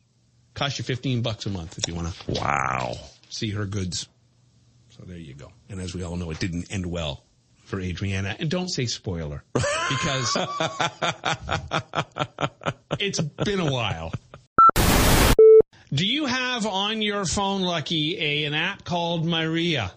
Cost 0.55 0.79
you 0.79 0.85
15 0.85 1.23
bucks 1.23 1.47
a 1.47 1.51
month 1.51 1.77
if 1.79 1.89
you 1.89 1.95
want 1.95 2.15
to 2.15 2.33
Wow. 2.41 2.95
see 3.31 3.51
her 3.51 3.65
goods. 3.65 4.07
So 5.03 5.09
there 5.09 5.19
you 5.19 5.35
go. 5.35 5.51
And 5.69 5.81
as 5.81 5.97
we 5.97 6.05
all 6.05 6.15
know, 6.15 6.31
it 6.31 6.39
didn't 6.39 6.73
end 6.73 6.87
well 6.87 7.25
for 7.65 7.81
Adriana. 7.81 8.37
And 8.39 8.49
don't 8.49 8.69
say 8.69 8.87
spoiler 8.87 9.43
because 9.53 10.37
it's 13.01 13.19
been 13.19 13.59
a 13.59 13.73
while. 13.73 14.13
Do 15.93 16.07
you 16.07 16.27
have 16.27 16.67
on 16.67 17.03
your 17.03 17.25
phone, 17.25 17.63
Lucky, 17.63 18.17
a, 18.17 18.45
an 18.45 18.55
app 18.55 18.85
called 18.85 19.27
Myria? 19.27 19.91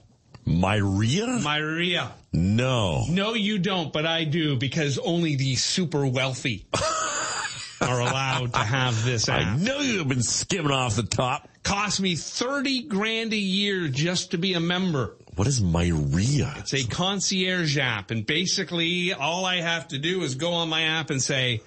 Myria? 0.48 1.40
Myria. 1.40 2.10
No. 2.34 3.06
No, 3.08 3.36
you 3.36 3.60
don't, 3.60 3.94
but 3.94 4.08
I 4.08 4.24
do 4.24 4.58
because 4.58 4.98
only 4.98 5.36
the 5.36 5.56
super 5.56 6.08
wealthy 6.08 6.66
are 7.82 8.00
allowed 8.00 8.54
to 8.54 8.60
have 8.60 9.06
this 9.06 9.30
I 9.30 9.56
know 9.56 9.82
you 9.82 10.00
have 10.00 10.08
been 10.08 10.24
skimming 10.24 10.72
off 10.72 10.96
the 10.96 11.04
top. 11.04 11.48
Cost 11.66 12.00
me 12.00 12.16
30 12.16 12.84
grand 12.84 13.34
a 13.34 13.38
year 13.38 13.88
just 13.88 14.32
to 14.32 14.38
be 14.38 14.54
a 14.54 14.60
member. 14.60 15.16
What 15.36 15.48
is 15.48 15.62
Myria? 15.62 16.60
It's 16.60 16.74
a 16.74 16.88
concierge 16.88 17.80
app, 17.80 18.12
and 18.12 18.24
basically 18.24 19.14
all 19.14 19.46
I 19.46 19.62
have 19.62 19.88
to 19.88 19.98
do 19.98 20.22
is 20.22 20.36
go 20.36 20.54
on 20.54 20.70
my 20.70 20.84
app 20.84 21.10
and 21.10 21.20
say, 21.22 21.64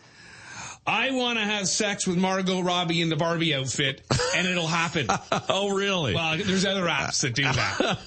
I 0.87 1.11
want 1.11 1.41
to 1.41 1.45
have 1.45 1.67
sex 1.67 2.07
with 2.07 2.17
Margot 2.17 2.61
Robbie 2.61 3.03
in 3.03 3.09
the 3.09 3.17
Barbie 3.17 3.55
outfit, 3.57 4.03
and 4.37 4.47
it'll 4.47 4.69
happen. 4.69 5.09
oh, 5.49 5.71
really? 5.71 6.15
Well, 6.15 6.39
there's 6.39 6.65
other 6.65 6.85
apps 6.87 7.21
that 7.23 7.35
do 7.35 7.43
that. 7.43 7.99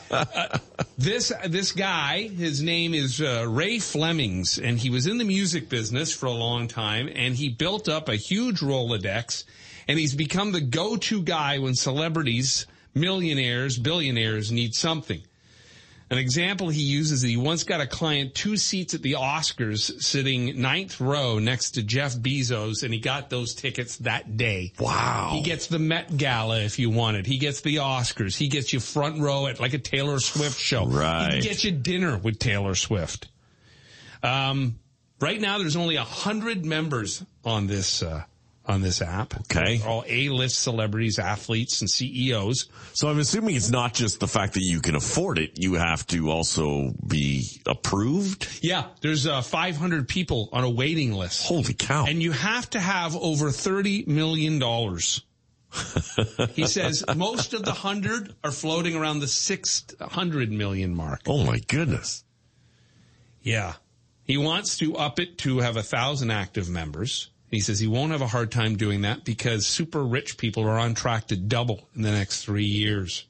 Uh, 0.10 0.58
this 0.96 1.32
this 1.46 1.72
guy, 1.72 2.22
his 2.28 2.62
name 2.62 2.92
is 2.94 3.20
uh, 3.20 3.46
Ray 3.48 3.78
Flemings, 3.78 4.58
and 4.58 4.78
he 4.78 4.90
was 4.90 5.06
in 5.06 5.18
the 5.18 5.24
music 5.24 5.68
business 5.68 6.12
for 6.12 6.26
a 6.26 6.32
long 6.32 6.68
time, 6.68 7.08
and 7.14 7.34
he 7.34 7.48
built 7.48 7.88
up 7.88 8.08
a 8.08 8.16
huge 8.16 8.60
Rolodex, 8.60 9.44
and 9.88 9.98
he's 9.98 10.14
become 10.14 10.52
the 10.52 10.60
go-to 10.60 11.22
guy 11.22 11.58
when 11.58 11.74
celebrities, 11.74 12.66
millionaires, 12.94 13.78
billionaires 13.78 14.52
need 14.52 14.74
something. 14.74 15.22
An 16.10 16.16
example 16.16 16.70
he 16.70 16.80
uses, 16.80 17.22
is 17.22 17.28
he 17.28 17.36
once 17.36 17.64
got 17.64 17.82
a 17.82 17.86
client 17.86 18.34
two 18.34 18.56
seats 18.56 18.94
at 18.94 19.02
the 19.02 19.12
Oscars 19.12 20.00
sitting 20.02 20.60
ninth 20.60 21.02
row 21.02 21.38
next 21.38 21.72
to 21.72 21.82
Jeff 21.82 22.16
Bezos, 22.16 22.82
and 22.82 22.94
he 22.94 23.00
got 23.00 23.28
those 23.28 23.54
tickets 23.54 23.98
that 23.98 24.38
day. 24.38 24.72
wow. 24.78 25.32
He 25.34 25.42
gets 25.42 25.66
the 25.66 25.78
Met 25.78 26.16
Gala 26.16 26.60
if 26.60 26.78
you 26.78 26.88
want 26.88 27.18
it. 27.18 27.26
He 27.26 27.36
gets 27.36 27.60
the 27.60 27.76
Oscars. 27.76 28.38
He 28.38 28.48
gets 28.48 28.72
you 28.72 28.80
front 28.80 29.20
row 29.20 29.48
at 29.48 29.60
like 29.60 29.74
a 29.74 29.78
Taylor 29.78 30.18
Swift 30.18 30.58
show. 30.58 30.86
Right. 30.86 31.32
can 31.32 31.40
get 31.42 31.62
you 31.62 31.72
dinner 31.72 32.16
with 32.16 32.38
Taylor 32.38 32.74
Swift. 32.74 33.28
Um, 34.22 34.78
right 35.20 35.38
now 35.38 35.58
there's 35.58 35.76
only 35.76 35.96
a 35.96 36.04
hundred 36.04 36.64
members 36.64 37.22
on 37.44 37.66
this, 37.66 38.02
uh, 38.02 38.24
on 38.68 38.82
this 38.82 39.00
app. 39.00 39.34
Okay. 39.40 39.80
All 39.86 40.04
A-list 40.06 40.58
celebrities, 40.58 41.18
athletes, 41.18 41.80
and 41.80 41.90
CEOs. 41.90 42.68
so 42.92 43.08
I'm 43.08 43.18
assuming 43.18 43.56
it's 43.56 43.70
not 43.70 43.94
just 43.94 44.20
the 44.20 44.28
fact 44.28 44.54
that 44.54 44.62
you 44.62 44.80
can 44.80 44.94
afford 44.94 45.38
it. 45.38 45.58
You 45.58 45.74
have 45.74 46.06
to 46.08 46.30
also 46.30 46.92
be 47.06 47.60
approved. 47.66 48.60
Yeah, 48.62 48.86
there's 49.00 49.26
uh, 49.26 49.42
500 49.42 50.08
people 50.08 50.48
on 50.52 50.64
a 50.64 50.70
waiting 50.70 51.12
list. 51.12 51.46
Holy 51.46 51.74
cow. 51.74 52.04
And 52.06 52.22
you 52.22 52.32
have 52.32 52.68
to 52.70 52.80
have 52.80 53.16
over 53.16 53.48
$30 53.48 54.06
million 54.06 54.60
he 56.54 56.66
says 56.66 57.04
most 57.14 57.52
of 57.52 57.62
the 57.62 57.72
hundred 57.72 58.34
are 58.42 58.50
floating 58.50 58.96
around 58.96 59.20
the 59.20 59.28
600 59.28 60.50
million 60.50 60.94
mark. 60.94 61.20
Oh 61.26 61.44
my 61.44 61.58
goodness. 61.58 62.24
Yeah. 63.42 63.74
He 64.24 64.36
wants 64.36 64.78
to 64.78 64.96
up 64.96 65.20
it 65.20 65.38
to 65.38 65.58
have 65.58 65.76
a 65.76 65.82
thousand 65.82 66.30
active 66.30 66.68
members. 66.68 67.30
He 67.50 67.60
says 67.60 67.80
he 67.80 67.86
won't 67.86 68.12
have 68.12 68.20
a 68.20 68.26
hard 68.26 68.50
time 68.50 68.76
doing 68.76 69.02
that 69.02 69.24
because 69.24 69.66
super 69.66 70.04
rich 70.04 70.36
people 70.36 70.64
are 70.64 70.78
on 70.78 70.94
track 70.94 71.28
to 71.28 71.36
double 71.36 71.88
in 71.96 72.02
the 72.02 72.12
next 72.12 72.44
three 72.44 72.64
years. 72.64 73.24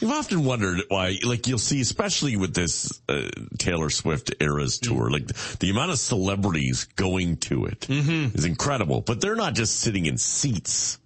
You've 0.00 0.12
often 0.12 0.44
wondered 0.44 0.80
why, 0.88 1.18
like 1.24 1.46
you'll 1.46 1.58
see, 1.58 1.80
especially 1.80 2.36
with 2.36 2.54
this 2.54 3.00
uh, 3.08 3.28
Taylor 3.58 3.90
Swift 3.90 4.34
Eras 4.40 4.78
tour, 4.78 5.04
mm-hmm. 5.04 5.12
like 5.12 5.26
the, 5.26 5.56
the, 5.60 5.70
amount 5.70 5.90
of 5.90 5.98
celebrities 5.98 6.84
going 6.96 7.38
to 7.38 7.66
it 7.66 7.80
mm-hmm. 7.80 8.36
is 8.36 8.44
incredible. 8.44 9.00
But 9.00 9.20
they're 9.20 9.36
not 9.36 9.54
just 9.54 9.80
sitting 9.80 10.06
in 10.06 10.16
seats. 10.16 10.98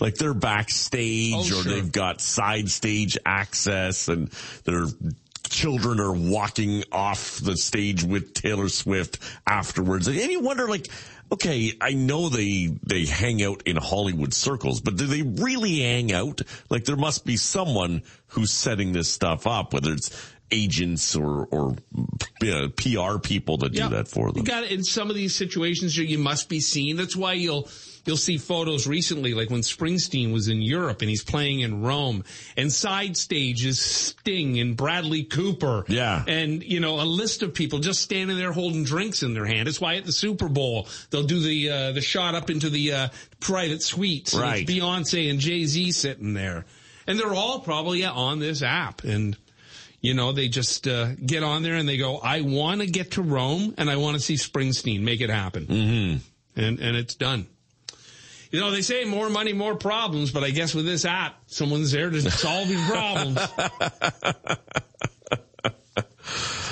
Like 0.00 0.14
they're 0.14 0.34
backstage 0.34 1.34
oh, 1.34 1.40
or 1.40 1.62
sure. 1.62 1.62
they've 1.62 1.92
got 1.92 2.20
side 2.20 2.70
stage 2.70 3.18
access 3.26 4.08
and 4.08 4.28
their 4.64 4.86
children 5.50 6.00
are 6.00 6.12
walking 6.12 6.84
off 6.90 7.38
the 7.38 7.56
stage 7.56 8.02
with 8.02 8.32
Taylor 8.32 8.68
Swift 8.68 9.18
afterwards. 9.46 10.06
And 10.06 10.16
you 10.16 10.40
wonder 10.40 10.68
like, 10.68 10.88
okay, 11.32 11.72
I 11.80 11.92
know 11.92 12.28
they 12.28 12.70
they 12.86 13.04
hang 13.04 13.42
out 13.42 13.62
in 13.66 13.76
Hollywood 13.76 14.32
circles, 14.32 14.80
but 14.80 14.96
do 14.96 15.06
they 15.06 15.22
really 15.22 15.80
hang 15.80 16.12
out? 16.12 16.40
Like 16.70 16.84
there 16.84 16.96
must 16.96 17.26
be 17.26 17.36
someone 17.36 18.02
who's 18.28 18.52
setting 18.52 18.92
this 18.92 19.10
stuff 19.10 19.46
up, 19.46 19.74
whether 19.74 19.92
it's 19.92 20.10
agents 20.52 21.14
or 21.14 21.46
or 21.46 21.76
you 22.40 22.52
uh, 22.52 22.60
know, 22.60 22.68
PR 22.70 23.18
people 23.18 23.58
that 23.58 23.72
do 23.72 23.88
that 23.88 24.08
for 24.08 24.28
them. 24.32 24.38
You 24.38 24.44
got 24.44 24.64
it. 24.64 24.72
in 24.72 24.84
some 24.84 25.10
of 25.10 25.16
these 25.16 25.34
situations 25.34 25.96
you 25.96 26.18
must 26.18 26.48
be 26.48 26.60
seen. 26.60 26.96
That's 26.96 27.16
why 27.16 27.34
you'll 27.34 27.68
you'll 28.04 28.16
see 28.16 28.38
photos 28.38 28.86
recently, 28.86 29.34
like 29.34 29.50
when 29.50 29.60
Springsteen 29.60 30.32
was 30.32 30.48
in 30.48 30.62
Europe 30.62 31.00
and 31.02 31.10
he's 31.10 31.24
playing 31.24 31.60
in 31.60 31.82
Rome, 31.82 32.24
and 32.56 32.72
side 32.72 33.16
stage 33.16 33.64
is 33.64 33.80
Sting 33.80 34.58
and 34.58 34.76
Bradley 34.76 35.24
Cooper. 35.24 35.84
Yeah. 35.88 36.24
And, 36.26 36.62
you 36.62 36.80
know, 36.80 37.00
a 37.00 37.04
list 37.04 37.42
of 37.42 37.54
people 37.54 37.78
just 37.78 38.00
standing 38.00 38.36
there 38.36 38.52
holding 38.52 38.84
drinks 38.84 39.22
in 39.22 39.34
their 39.34 39.46
hand. 39.46 39.68
It's 39.68 39.80
why 39.80 39.96
at 39.96 40.04
the 40.04 40.12
Super 40.12 40.48
Bowl, 40.48 40.88
they'll 41.10 41.22
do 41.22 41.40
the, 41.40 41.70
uh, 41.70 41.92
the 41.92 42.00
shot 42.00 42.34
up 42.34 42.50
into 42.50 42.70
the, 42.70 42.92
uh, 42.92 43.08
private 43.40 43.82
suites. 43.82 44.34
Right. 44.34 44.66
Beyonce 44.66 45.30
and 45.30 45.40
Jay-Z 45.40 45.92
sitting 45.92 46.34
there. 46.34 46.66
And 47.06 47.18
they're 47.18 47.34
all 47.34 47.60
probably 47.60 48.00
yeah, 48.00 48.12
on 48.12 48.38
this 48.38 48.62
app. 48.62 49.04
And, 49.04 49.36
you 50.00 50.14
know, 50.14 50.32
they 50.32 50.48
just 50.48 50.86
uh, 50.86 51.14
get 51.14 51.42
on 51.42 51.62
there 51.62 51.74
and 51.74 51.88
they 51.88 51.96
go, 51.96 52.18
I 52.18 52.42
want 52.42 52.80
to 52.80 52.86
get 52.86 53.12
to 53.12 53.22
Rome 53.22 53.74
and 53.76 53.90
I 53.90 53.96
want 53.96 54.16
to 54.16 54.20
see 54.20 54.34
Springsteen. 54.34 55.02
Make 55.02 55.20
it 55.20 55.30
happen. 55.30 55.66
Mm-hmm. 55.66 56.60
And, 56.60 56.78
and 56.80 56.96
it's 56.96 57.14
done. 57.14 57.46
You 58.50 58.58
know, 58.58 58.70
they 58.72 58.82
say 58.82 59.04
more 59.04 59.30
money, 59.30 59.52
more 59.52 59.76
problems, 59.76 60.32
but 60.32 60.42
I 60.42 60.50
guess 60.50 60.74
with 60.74 60.84
this 60.84 61.04
app, 61.04 61.36
someone's 61.46 61.92
there 61.92 62.10
to 62.10 62.30
solve 62.30 62.68
your 62.68 62.84
problems. 62.86 63.38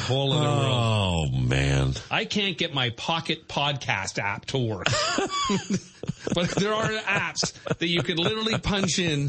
Whole 0.09 0.33
other 0.33 0.49
oh, 0.49 1.29
world. 1.31 1.49
man. 1.49 1.93
I 2.11 2.25
can't 2.25 2.59
get 2.59 2.75
my 2.75 2.91
pocket 2.91 3.47
podcast 3.47 4.19
app 4.19 4.47
to 4.47 4.59
work. 4.59 4.87
but 6.35 6.49
there 6.57 6.75
are 6.75 6.89
apps 6.89 7.53
that 7.79 7.87
you 7.87 8.03
could 8.03 8.19
literally 8.19 8.59
punch 8.59 8.99
in. 8.99 9.29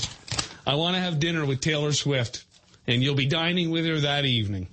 I 0.65 0.75
want 0.75 0.95
to 0.95 1.01
have 1.01 1.19
dinner 1.19 1.45
with 1.45 1.61
Taylor 1.61 1.91
Swift, 1.91 2.45
and 2.87 3.03
you'll 3.03 3.15
be 3.15 3.27
dining 3.27 3.69
with 3.69 3.85
her 3.85 3.99
that 3.99 4.25
evening. 4.25 4.69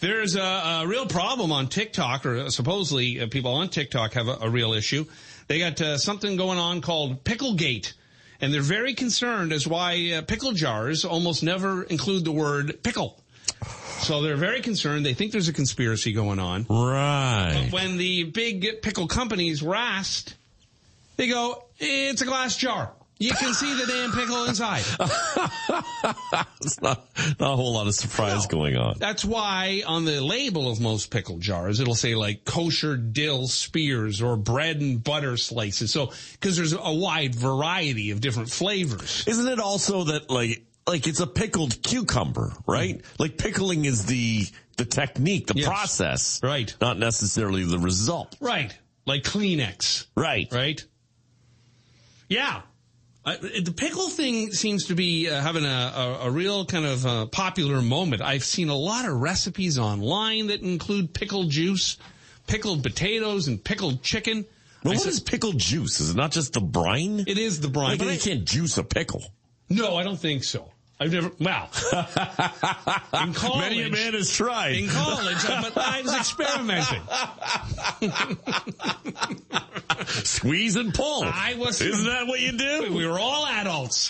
There's 0.00 0.34
a, 0.34 0.40
a 0.40 0.86
real 0.86 1.06
problem 1.06 1.52
on 1.52 1.68
TikTok, 1.68 2.24
or 2.24 2.50
supposedly 2.50 3.20
uh, 3.20 3.26
people 3.28 3.52
on 3.52 3.68
TikTok 3.68 4.14
have 4.14 4.28
a, 4.28 4.38
a 4.42 4.50
real 4.50 4.72
issue. 4.72 5.04
They 5.46 5.58
got 5.58 5.80
uh, 5.80 5.98
something 5.98 6.36
going 6.36 6.58
on 6.58 6.80
called 6.80 7.22
Picklegate. 7.24 7.92
And 8.40 8.54
they're 8.54 8.62
very 8.62 8.94
concerned 8.94 9.52
as 9.52 9.68
why 9.68 10.12
uh, 10.12 10.22
pickle 10.22 10.52
jars 10.52 11.04
almost 11.04 11.42
never 11.42 11.82
include 11.82 12.24
the 12.24 12.32
word 12.32 12.82
pickle. 12.82 13.20
So 14.00 14.22
they're 14.22 14.36
very 14.36 14.62
concerned. 14.62 15.04
They 15.04 15.12
think 15.12 15.32
there's 15.32 15.48
a 15.48 15.52
conspiracy 15.52 16.14
going 16.14 16.38
on. 16.38 16.64
Right. 16.70 17.64
But 17.64 17.72
when 17.72 17.98
the 17.98 18.24
big 18.24 18.80
pickle 18.80 19.06
companies 19.06 19.62
were 19.62 19.74
asked, 19.74 20.36
they 21.16 21.28
go, 21.28 21.64
it's 21.78 22.22
a 22.22 22.24
glass 22.24 22.56
jar. 22.56 22.92
You 23.20 23.32
can 23.32 23.52
see 23.52 23.74
the 23.74 23.86
damn 23.86 24.12
pickle 24.12 24.44
inside. 24.46 24.82
It's 26.62 26.80
not, 26.82 27.06
not 27.38 27.52
a 27.52 27.56
whole 27.56 27.72
lot 27.72 27.86
of 27.86 27.94
surprise 27.94 28.44
no. 28.44 28.58
going 28.58 28.76
on. 28.76 28.96
That's 28.98 29.24
why 29.24 29.82
on 29.86 30.04
the 30.04 30.20
label 30.20 30.70
of 30.70 30.78
most 30.78 31.10
pickle 31.10 31.38
jars, 31.38 31.80
it'll 31.80 31.94
say 31.94 32.14
like 32.14 32.44
kosher 32.44 32.96
dill 32.96 33.48
spears 33.48 34.20
or 34.20 34.36
bread 34.36 34.80
and 34.80 35.02
butter 35.02 35.38
slices. 35.38 35.90
So, 35.90 36.12
cause 36.40 36.56
there's 36.56 36.74
a 36.74 36.92
wide 36.92 37.34
variety 37.34 38.10
of 38.10 38.20
different 38.20 38.50
flavors. 38.50 39.24
Isn't 39.26 39.48
it 39.48 39.58
also 39.58 40.04
that 40.04 40.30
like, 40.30 40.64
like 40.86 41.06
it's 41.06 41.20
a 41.20 41.26
pickled 41.26 41.82
cucumber, 41.82 42.52
right? 42.66 42.98
Mm. 42.98 43.04
Like 43.18 43.38
pickling 43.38 43.86
is 43.86 44.04
the, 44.04 44.46
the 44.76 44.84
technique, 44.84 45.46
the 45.46 45.54
yes. 45.56 45.66
process. 45.66 46.40
Right. 46.42 46.74
Not 46.80 46.98
necessarily 46.98 47.64
the 47.64 47.78
result. 47.78 48.36
Right. 48.40 48.76
Like 49.06 49.22
Kleenex. 49.22 50.06
Right. 50.14 50.48
Right. 50.52 50.84
Yeah. 52.28 52.62
Uh, 53.22 53.36
the 53.36 53.72
pickle 53.76 54.08
thing 54.08 54.50
seems 54.50 54.86
to 54.86 54.94
be 54.94 55.28
uh, 55.28 55.40
having 55.42 55.64
a, 55.64 55.68
a, 55.68 56.18
a, 56.22 56.30
real 56.30 56.64
kind 56.64 56.86
of 56.86 57.04
uh, 57.04 57.26
popular 57.26 57.82
moment. 57.82 58.22
I've 58.22 58.44
seen 58.44 58.70
a 58.70 58.74
lot 58.74 59.06
of 59.06 59.12
recipes 59.20 59.78
online 59.78 60.46
that 60.46 60.62
include 60.62 61.12
pickle 61.12 61.44
juice, 61.44 61.98
pickled 62.46 62.82
potatoes, 62.82 63.46
and 63.46 63.62
pickled 63.62 64.02
chicken. 64.02 64.46
Well, 64.82 64.94
what 64.94 65.02
said, 65.02 65.12
is 65.12 65.20
pickled 65.20 65.58
juice? 65.58 66.00
Is 66.00 66.10
it 66.10 66.16
not 66.16 66.30
just 66.30 66.54
the 66.54 66.62
brine? 66.62 67.24
It 67.26 67.36
is 67.36 67.60
the 67.60 67.68
brine. 67.68 67.98
Like, 67.98 67.98
but 67.98 68.14
you 68.14 68.18
can't 68.18 68.46
juice 68.46 68.78
a 68.78 68.84
pickle. 68.84 69.22
No, 69.68 69.96
I 69.96 70.02
don't 70.02 70.18
think 70.18 70.42
so. 70.42 70.70
I've 70.98 71.12
never, 71.12 71.30
well, 71.38 71.70
in 73.22 73.32
college. 73.32 73.70
Many 73.70 73.82
a 73.82 73.90
man 73.90 74.12
has 74.14 74.30
tried. 74.30 74.76
In 74.76 74.88
college, 74.88 75.38
but 75.46 75.72
I 75.76 76.02
was 76.02 76.14
experimenting. 76.14 77.00
Squeeze 80.06 80.76
and 80.76 80.94
pull. 80.94 81.22
I 81.24 81.54
was. 81.54 81.80
Isn't 81.80 82.06
that 82.06 82.26
what 82.26 82.40
you 82.40 82.52
do? 82.52 82.92
We 82.92 83.06
were 83.06 83.18
all 83.18 83.46
adults. 83.46 84.08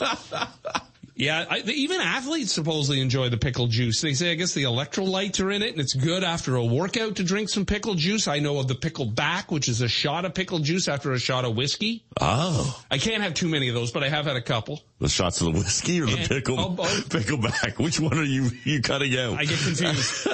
Yeah, 1.20 1.44
I, 1.50 1.58
even 1.58 2.00
athletes 2.00 2.50
supposedly 2.50 3.02
enjoy 3.02 3.28
the 3.28 3.36
pickle 3.36 3.66
juice. 3.66 4.00
They 4.00 4.14
say, 4.14 4.32
I 4.32 4.36
guess 4.36 4.54
the 4.54 4.62
electrolytes 4.62 5.44
are 5.44 5.50
in 5.50 5.60
it, 5.62 5.72
and 5.72 5.78
it's 5.78 5.92
good 5.92 6.24
after 6.24 6.56
a 6.56 6.64
workout 6.64 7.16
to 7.16 7.22
drink 7.22 7.50
some 7.50 7.66
pickle 7.66 7.94
juice. 7.94 8.26
I 8.26 8.38
know 8.38 8.58
of 8.58 8.68
the 8.68 8.74
pickle 8.74 9.04
back, 9.04 9.52
which 9.52 9.68
is 9.68 9.82
a 9.82 9.88
shot 9.88 10.24
of 10.24 10.32
pickle 10.32 10.60
juice 10.60 10.88
after 10.88 11.12
a 11.12 11.18
shot 11.18 11.44
of 11.44 11.54
whiskey. 11.54 12.04
Oh. 12.18 12.82
I 12.90 12.96
can't 12.96 13.22
have 13.22 13.34
too 13.34 13.50
many 13.50 13.68
of 13.68 13.74
those, 13.74 13.92
but 13.92 14.02
I 14.02 14.08
have 14.08 14.24
had 14.24 14.36
a 14.36 14.40
couple. 14.40 14.80
The 14.98 15.10
shots 15.10 15.42
of 15.42 15.52
the 15.52 15.58
whiskey 15.58 16.00
or 16.00 16.06
the 16.06 16.16
and, 16.16 16.28
pickle, 16.28 16.58
oh, 16.58 17.02
pickle 17.10 17.36
back? 17.36 17.78
Which 17.78 18.00
one 18.00 18.18
are 18.18 18.24
you, 18.24 18.50
you 18.64 18.80
cutting 18.80 19.14
out? 19.18 19.38
I 19.38 19.44
get 19.44 19.58
confused. 19.58 20.26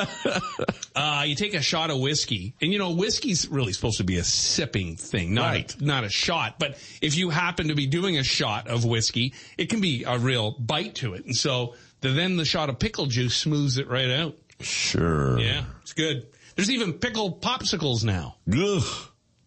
uh, 0.95 1.25
you 1.27 1.35
take 1.35 1.55
a 1.55 1.63
shot 1.63 1.91
of 1.91 1.99
whiskey, 1.99 2.55
and 2.61 2.73
you 2.73 2.79
know, 2.79 2.93
whiskey's 2.93 3.49
really 3.49 3.73
supposed 3.73 3.99
to 3.99 4.05
be 4.05 4.19
a 4.19 4.25
sipping 4.25 4.95
thing, 4.95 5.35
not, 5.35 5.51
right. 5.51 5.81
not 5.81 6.05
a 6.05 6.09
shot. 6.09 6.61
But 6.61 6.79
if 7.03 7.17
you 7.17 7.31
happen 7.31 7.69
to 7.69 7.75
be 7.75 7.89
doing 7.89 8.19
a 8.19 8.25
shot 8.25 8.69
of 8.69 8.85
whiskey, 8.85 9.35
it 9.59 9.69
can 9.69 9.81
be 9.81 10.05
a 10.05 10.17
real 10.19 10.53
bite 10.77 10.95
to 10.97 11.15
it. 11.15 11.25
And 11.25 11.35
so 11.35 11.75
the, 12.01 12.11
then 12.11 12.37
the 12.37 12.45
shot 12.45 12.69
of 12.69 12.79
pickle 12.79 13.07
juice 13.07 13.35
smooths 13.35 13.79
it 13.79 13.89
right 13.89 14.11
out. 14.11 14.37
Sure. 14.61 15.39
Yeah, 15.39 15.65
it's 15.83 15.95
good. 15.95 16.27
There's 16.55 16.71
even 16.71 16.95
pickle 16.95 17.39
popsicles 17.39 18.05
now. 18.05 18.37
Ugh. 18.53 18.83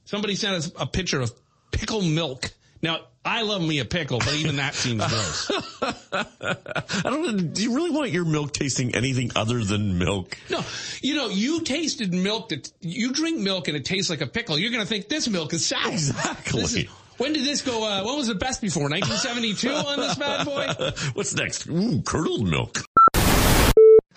Somebody 0.05 0.36
sent 0.36 0.55
us 0.55 0.71
a 0.75 0.88
picture 0.88 1.21
of 1.21 1.31
pickle 1.71 2.01
milk. 2.01 2.50
Now, 2.81 3.01
I 3.24 3.43
love 3.43 3.62
me 3.62 3.79
a 3.79 3.86
pickle, 3.86 4.19
but 4.19 4.33
even 4.36 4.55
that 4.55 4.74
seems 4.74 5.05
gross. 5.07 5.51
I 5.81 7.01
don't. 7.03 7.53
Do 7.53 7.62
you 7.62 7.75
really 7.75 7.91
want 7.91 8.12
your 8.12 8.25
milk 8.25 8.53
tasting 8.53 8.95
anything 8.95 9.31
other 9.36 9.63
than 9.63 10.00
milk? 10.00 10.38
No. 10.50 10.63
You 11.01 11.15
know, 11.15 11.27
you 11.29 11.62
tasted 11.62 12.13
milk 12.13 12.50
that 12.50 12.71
you 12.79 13.12
drink 13.12 13.39
milk 13.39 13.67
and 13.67 13.77
it 13.77 13.86
tastes 13.86 14.09
like 14.09 14.21
a 14.21 14.27
pickle. 14.27 14.57
You're 14.57 14.71
going 14.71 14.83
to 14.83 14.88
think 14.88 15.09
this 15.09 15.27
milk 15.27 15.53
is 15.53 15.65
sour. 15.65 15.91
Exactly. 15.91 16.89
When 17.19 17.33
did 17.33 17.43
this 17.43 17.61
go? 17.61 17.83
Uh, 17.83 18.01
when 18.05 18.15
was 18.15 18.27
the 18.27 18.35
best 18.35 18.61
before? 18.61 18.83
1972 18.83 19.69
on 19.69 19.99
this 19.99 20.15
bad 20.15 20.45
boy? 20.45 20.67
What's 21.13 21.35
next? 21.35 21.67
Ooh, 21.67 22.01
curdled 22.01 22.47
milk. 22.47 22.79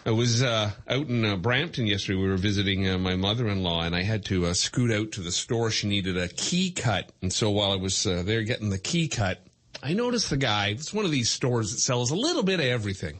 I 0.06 0.11
was 0.12 0.40
uh, 0.40 0.71
out 0.87 1.09
in 1.09 1.25
uh, 1.25 1.35
Brampton 1.35 1.88
yesterday. 1.88 2.21
We 2.21 2.28
were 2.28 2.37
visiting 2.37 2.88
uh, 2.88 2.99
my 2.99 3.16
mother-in-law, 3.16 3.82
and 3.82 3.97
I 3.97 4.02
had 4.02 4.25
to 4.26 4.47
uh, 4.47 4.54
scoot 4.54 4.92
out 4.92 5.11
to 5.12 5.21
the 5.21 5.32
store. 5.32 5.73
She 5.73 5.88
needed 5.88 6.16
a 6.16 6.28
key 6.28 6.71
cut, 6.71 7.11
and 7.23 7.32
so 7.32 7.50
while 7.50 7.73
I 7.73 7.76
was 7.76 8.06
uh, 8.06 8.23
there 8.25 8.42
getting 8.42 8.71
the 8.71 8.78
key 8.78 9.09
cut, 9.09 9.44
I 9.82 9.94
noticed 9.94 10.30
the 10.30 10.37
guy. 10.37 10.68
It's 10.68 10.94
one 10.94 11.04
of 11.04 11.11
these 11.11 11.28
stores 11.28 11.73
that 11.73 11.80
sells 11.80 12.12
a 12.12 12.16
little 12.16 12.44
bit 12.44 12.61
of 12.61 12.66
everything, 12.66 13.18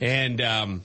and 0.00 0.40
um, 0.40 0.82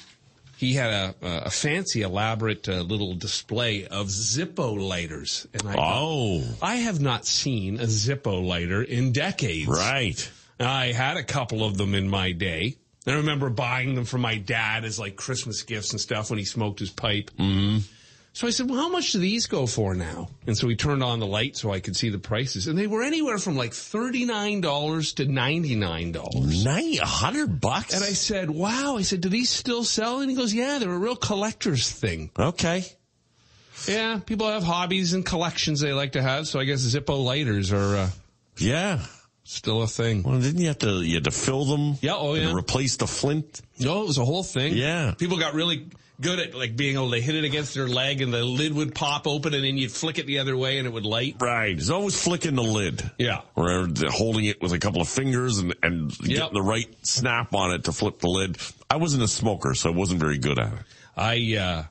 he 0.59 0.73
had 0.73 0.91
a, 0.91 1.15
a 1.45 1.49
fancy, 1.49 2.01
elaborate 2.01 2.67
uh, 2.67 2.81
little 2.81 3.15
display 3.15 3.87
of 3.87 4.07
Zippo 4.07 4.77
lighters. 4.77 5.47
And 5.53 5.69
I, 5.69 5.75
oh, 5.77 6.43
I 6.61 6.75
have 6.75 6.99
not 6.99 7.25
seen 7.25 7.79
a 7.79 7.85
Zippo 7.85 8.45
lighter 8.45 8.83
in 8.83 9.13
decades. 9.13 9.69
Right. 9.69 10.29
I 10.59 10.87
had 10.87 11.15
a 11.15 11.23
couple 11.23 11.63
of 11.63 11.77
them 11.77 11.95
in 11.95 12.09
my 12.09 12.33
day. 12.33 12.75
I 13.07 13.13
remember 13.13 13.49
buying 13.49 13.95
them 13.95 14.03
for 14.03 14.17
my 14.17 14.35
dad 14.35 14.83
as 14.83 14.99
like 14.99 15.15
Christmas 15.15 15.63
gifts 15.63 15.91
and 15.91 16.01
stuff 16.01 16.29
when 16.29 16.39
he 16.39 16.43
smoked 16.43 16.79
his 16.81 16.89
pipe. 16.89 17.31
Mm-hmm. 17.39 17.77
So 18.39 18.47
I 18.47 18.51
said, 18.51 18.69
well, 18.69 18.79
how 18.79 18.87
much 18.87 19.11
do 19.11 19.19
these 19.19 19.47
go 19.47 19.67
for 19.67 19.93
now? 19.93 20.29
And 20.47 20.57
so 20.57 20.69
he 20.69 20.77
turned 20.77 21.03
on 21.03 21.19
the 21.19 21.27
light 21.27 21.57
so 21.57 21.73
I 21.73 21.81
could 21.81 21.97
see 21.97 22.07
the 22.07 22.19
prices. 22.19 22.67
And 22.67 22.79
they 22.79 22.87
were 22.87 23.03
anywhere 23.03 23.37
from 23.37 23.57
like 23.57 23.71
$39 23.71 25.15
to 25.15 25.25
$99. 25.25 26.63
Nine, 26.63 26.99
a 27.01 27.05
hundred 27.05 27.59
bucks? 27.59 27.93
And 27.93 28.01
I 28.01 28.13
said, 28.13 28.49
wow. 28.49 28.95
I 28.95 29.01
said, 29.01 29.19
do 29.19 29.27
these 29.27 29.49
still 29.49 29.83
sell? 29.83 30.21
And 30.21 30.29
he 30.29 30.37
goes, 30.37 30.53
yeah, 30.53 30.79
they're 30.79 30.89
a 30.89 30.97
real 30.97 31.17
collector's 31.17 31.91
thing. 31.91 32.31
Okay. 32.39 32.85
Yeah, 33.89 34.21
people 34.25 34.47
have 34.47 34.63
hobbies 34.63 35.11
and 35.11 35.25
collections 35.25 35.81
they 35.81 35.91
like 35.91 36.13
to 36.13 36.21
have. 36.21 36.47
So 36.47 36.61
I 36.61 36.63
guess 36.63 36.79
Zippo 36.79 37.21
lighters 37.21 37.73
are 37.73 37.97
uh, 37.97 38.09
Yeah. 38.57 39.01
Still 39.49 39.81
a 39.81 39.87
thing. 39.87 40.23
Well, 40.23 40.39
didn't 40.39 40.61
you 40.61 40.67
have 40.67 40.79
to, 40.79 41.01
you 41.01 41.15
had 41.15 41.23
to 41.25 41.31
fill 41.31 41.65
them? 41.65 41.97
Yeah, 42.01 42.15
oh, 42.15 42.33
and 42.35 42.43
yeah. 42.49 42.55
replace 42.55 42.97
the 42.97 43.07
flint? 43.07 43.61
No, 43.79 44.03
it 44.03 44.07
was 44.07 44.17
a 44.17 44.25
whole 44.25 44.43
thing. 44.43 44.75
Yeah. 44.75 45.13
People 45.17 45.37
got 45.37 45.53
really 45.53 45.87
good 46.21 46.37
at 46.39 46.53
like 46.53 46.75
being 46.75 46.95
able 46.95 47.11
to 47.11 47.19
hit 47.19 47.33
it 47.33 47.45
against 47.45 47.73
their 47.73 47.87
leg 47.87 48.21
and 48.21 48.33
the 48.33 48.43
lid 48.43 48.73
would 48.73 48.93
pop 48.93 49.25
open 49.25 49.53
and 49.53 49.63
then 49.63 49.77
you'd 49.77 49.91
flick 49.91 50.19
it 50.19 50.27
the 50.27 50.39
other 50.39 50.55
way 50.55 50.77
and 50.77 50.85
it 50.85 50.91
would 50.91 51.05
light. 51.05 51.37
Right. 51.39 51.77
It's 51.77 51.89
always 51.89 52.21
flicking 52.21 52.55
the 52.55 52.61
lid. 52.63 53.09
Yeah. 53.17 53.41
Or 53.55 53.87
holding 54.09 54.45
it 54.45 54.61
with 54.61 54.73
a 54.73 54.79
couple 54.79 55.01
of 55.01 55.07
fingers 55.09 55.57
and, 55.59 55.75
and 55.81 56.11
Yep. 56.19 56.37
getting 56.37 56.53
the 56.53 56.61
right 56.61 56.93
snap 57.03 57.53
on 57.55 57.71
it 57.71 57.85
to 57.85 57.91
flip 57.91 58.19
the 58.19 58.27
lid. 58.27 58.57
I 58.89 58.97
wasn't 58.97 59.23
a 59.23 59.27
smoker, 59.27 59.73
so 59.73 59.89
I 59.89 59.95
wasn't 59.95 60.19
very 60.19 60.37
good 60.37 60.59
at 60.59 60.73
it. 60.73 60.79
I, 61.17 61.57
uh, 61.57 61.83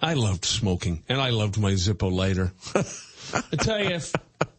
I 0.00 0.14
loved 0.14 0.44
smoking 0.44 1.02
and 1.08 1.20
I 1.20 1.30
loved 1.30 1.58
my 1.60 1.72
Zippo 1.72 2.10
lighter. 2.10 2.52
I 3.34 3.56
tell 3.56 3.78
you, 3.78 3.90
if 3.90 4.12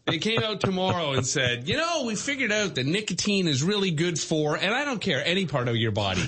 they 0.06 0.18
came 0.18 0.40
out 0.44 0.60
tomorrow 0.60 1.14
and 1.14 1.26
said, 1.26 1.68
you 1.68 1.78
know, 1.78 2.04
we 2.06 2.16
figured 2.16 2.52
out 2.52 2.76
that 2.76 2.86
nicotine 2.86 3.48
is 3.48 3.64
really 3.64 3.92
good 3.92 4.20
for, 4.20 4.56
and 4.58 4.74
I 4.74 4.86
don't 4.86 5.00
care, 5.00 5.24
any 5.26 5.46
part 5.46 5.68
of 5.68 5.76
your 5.76 5.92
body. 5.92 6.22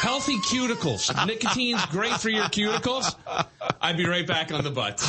Healthy 0.00 0.36
cuticles. 0.38 1.14
Nicotine's 1.26 1.84
great 1.86 2.14
for 2.14 2.30
your 2.30 2.44
cuticles. 2.44 3.14
I'd 3.80 3.96
be 3.96 4.06
right 4.06 4.26
back 4.26 4.52
on 4.52 4.64
the 4.64 4.70
butts. 4.70 5.06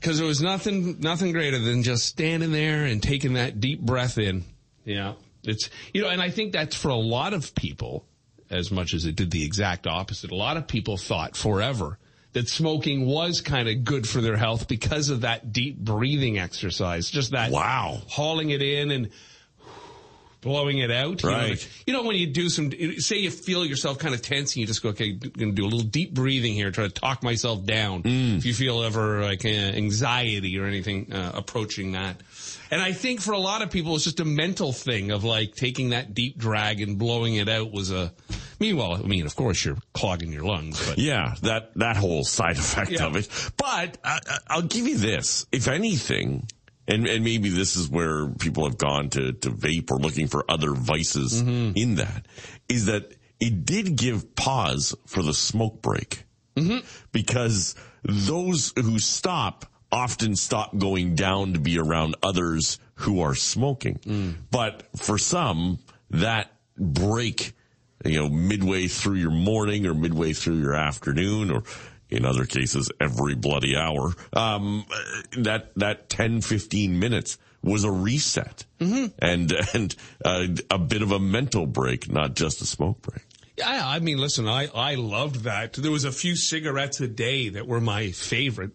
Cause 0.00 0.18
there 0.18 0.26
was 0.26 0.42
nothing, 0.42 1.00
nothing 1.00 1.32
greater 1.32 1.58
than 1.58 1.82
just 1.82 2.04
standing 2.06 2.52
there 2.52 2.84
and 2.84 3.02
taking 3.02 3.34
that 3.34 3.60
deep 3.60 3.80
breath 3.80 4.18
in. 4.18 4.44
Yeah. 4.84 5.14
It's, 5.42 5.70
you 5.92 6.02
know, 6.02 6.08
and 6.08 6.20
I 6.20 6.30
think 6.30 6.52
that's 6.52 6.76
for 6.76 6.88
a 6.88 6.96
lot 6.96 7.34
of 7.34 7.54
people, 7.54 8.06
as 8.50 8.70
much 8.70 8.94
as 8.94 9.06
it 9.06 9.16
did 9.16 9.30
the 9.30 9.44
exact 9.44 9.86
opposite. 9.86 10.30
A 10.30 10.36
lot 10.36 10.56
of 10.56 10.66
people 10.66 10.96
thought 10.96 11.36
forever 11.36 11.98
that 12.34 12.48
smoking 12.48 13.06
was 13.06 13.40
kind 13.40 13.68
of 13.68 13.84
good 13.84 14.06
for 14.08 14.20
their 14.20 14.36
health 14.36 14.68
because 14.68 15.08
of 15.08 15.22
that 15.22 15.52
deep 15.52 15.78
breathing 15.78 16.38
exercise. 16.38 17.08
Just 17.10 17.30
that 17.30 17.50
Wow. 17.50 18.02
hauling 18.08 18.50
it 18.50 18.60
in 18.60 18.90
and 18.90 19.08
blowing 20.44 20.78
it 20.78 20.92
out. 20.92 21.22
You 21.24 21.30
know, 21.30 21.36
Right. 21.36 21.68
you 21.86 21.92
know, 21.92 22.04
when 22.04 22.14
you 22.16 22.28
do 22.28 22.48
some, 22.48 22.70
say 22.98 23.18
you 23.18 23.30
feel 23.32 23.64
yourself 23.66 23.98
kind 23.98 24.14
of 24.14 24.22
tense 24.22 24.52
and 24.52 24.58
you 24.60 24.66
just 24.68 24.82
go, 24.82 24.90
okay, 24.90 25.10
I'm 25.10 25.18
going 25.18 25.50
to 25.50 25.52
do 25.52 25.64
a 25.64 25.66
little 25.66 25.80
deep 25.80 26.14
breathing 26.14 26.52
here, 26.54 26.70
try 26.70 26.84
to 26.84 26.90
talk 26.92 27.22
myself 27.24 27.64
down. 27.64 28.02
If 28.04 28.44
you 28.44 28.54
feel 28.54 28.84
ever 28.84 29.22
like 29.22 29.44
uh, 29.44 29.48
anxiety 29.48 30.56
or 30.58 30.66
anything 30.66 31.12
uh, 31.12 31.32
approaching 31.34 31.92
that. 31.92 32.20
And 32.70 32.80
I 32.82 32.92
think 32.92 33.20
for 33.20 33.32
a 33.32 33.38
lot 33.38 33.62
of 33.62 33.70
people, 33.70 33.94
it's 33.94 34.04
just 34.04 34.20
a 34.20 34.24
mental 34.24 34.72
thing 34.72 35.10
of 35.10 35.24
like 35.24 35.54
taking 35.54 35.90
that 35.90 36.14
deep 36.14 36.38
drag 36.38 36.80
and 36.80 36.98
blowing 36.98 37.34
it 37.36 37.48
out 37.48 37.70
was 37.72 37.90
a, 37.90 38.12
meanwhile, 38.58 38.94
I 38.94 39.02
mean, 39.06 39.26
of 39.26 39.36
course 39.36 39.64
you're 39.64 39.76
clogging 39.92 40.32
your 40.32 40.44
lungs, 40.44 40.84
but 40.88 40.98
Yeah, 40.98 41.34
that 41.42 41.72
that 41.76 41.96
whole 41.96 42.24
side 42.24 42.56
effect 42.58 42.90
Yeah. 42.90 43.06
of 43.06 43.16
it. 43.16 43.28
But 43.56 43.98
I, 44.04 44.18
I- 44.28 44.38
I'll 44.48 44.62
give 44.62 44.88
you 44.88 44.96
this: 44.98 45.46
if 45.52 45.68
anything, 45.68 46.48
and 46.86 47.06
and 47.06 47.24
maybe 47.24 47.48
this 47.48 47.76
is 47.76 47.88
where 47.88 48.28
people 48.28 48.64
have 48.64 48.78
gone 48.78 49.10
to 49.10 49.32
to 49.32 49.50
vape 49.50 49.90
or 49.90 49.98
looking 49.98 50.26
for 50.26 50.44
other 50.48 50.72
vices 50.72 51.42
mm-hmm. 51.42 51.76
in 51.76 51.96
that, 51.96 52.26
is 52.68 52.86
that 52.86 53.14
it 53.40 53.64
did 53.64 53.96
give 53.96 54.34
pause 54.36 54.94
for 55.06 55.22
the 55.22 55.34
smoke 55.34 55.82
break. 55.82 56.24
Mm-hmm. 56.56 56.86
Because 57.12 57.74
those 58.02 58.72
who 58.76 58.98
stop 58.98 59.66
often 59.90 60.34
stop 60.34 60.76
going 60.76 61.14
down 61.14 61.52
to 61.52 61.60
be 61.60 61.78
around 61.78 62.16
others 62.22 62.78
who 62.96 63.20
are 63.20 63.34
smoking. 63.34 63.98
Mm. 64.00 64.34
But 64.50 64.84
for 64.96 65.18
some, 65.18 65.78
that 66.10 66.50
break, 66.76 67.52
you 68.04 68.20
know, 68.20 68.28
midway 68.28 68.88
through 68.88 69.16
your 69.16 69.30
morning 69.30 69.86
or 69.86 69.94
midway 69.94 70.32
through 70.32 70.58
your 70.58 70.74
afternoon 70.74 71.50
or 71.50 71.62
in 72.14 72.24
other 72.24 72.44
cases, 72.46 72.90
every 73.00 73.34
bloody 73.34 73.76
hour, 73.76 74.12
um, 74.32 74.86
that, 75.36 75.72
that 75.76 76.08
10, 76.08 76.40
15 76.40 76.98
minutes 76.98 77.38
was 77.62 77.84
a 77.84 77.90
reset 77.90 78.64
and, 78.78 79.52
and 79.74 79.96
uh, 80.24 80.46
a 80.70 80.78
bit 80.78 81.02
of 81.02 81.10
a 81.12 81.18
mental 81.18 81.66
break, 81.66 82.10
not 82.10 82.34
just 82.34 82.62
a 82.62 82.66
smoke 82.66 83.02
break. 83.02 83.24
Yeah, 83.56 83.82
I 83.84 84.00
mean, 84.00 84.18
listen, 84.18 84.48
I, 84.48 84.68
I 84.74 84.96
loved 84.96 85.44
that. 85.44 85.74
There 85.74 85.90
was 85.90 86.04
a 86.04 86.12
few 86.12 86.36
cigarettes 86.36 87.00
a 87.00 87.08
day 87.08 87.50
that 87.50 87.66
were 87.66 87.80
my 87.80 88.10
favorite. 88.10 88.72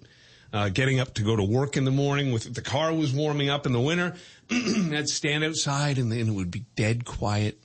Uh, 0.52 0.70
getting 0.70 1.00
up 1.00 1.14
to 1.14 1.22
go 1.22 1.36
to 1.36 1.44
work 1.44 1.78
in 1.78 1.86
the 1.86 1.92
morning 1.92 2.32
with 2.32 2.56
the 2.56 2.62
car 2.62 2.92
was 2.92 3.14
warming 3.14 3.50
up 3.50 3.68
in 3.68 3.72
the 3.72 3.80
winter. 3.80 4.16
I'd 4.52 5.08
stand 5.08 5.44
outside 5.44 6.00
and 6.00 6.12
then 6.12 6.28
it 6.28 6.32
would 6.32 6.50
be 6.50 6.66
dead 6.76 7.06
quiet. 7.06 7.62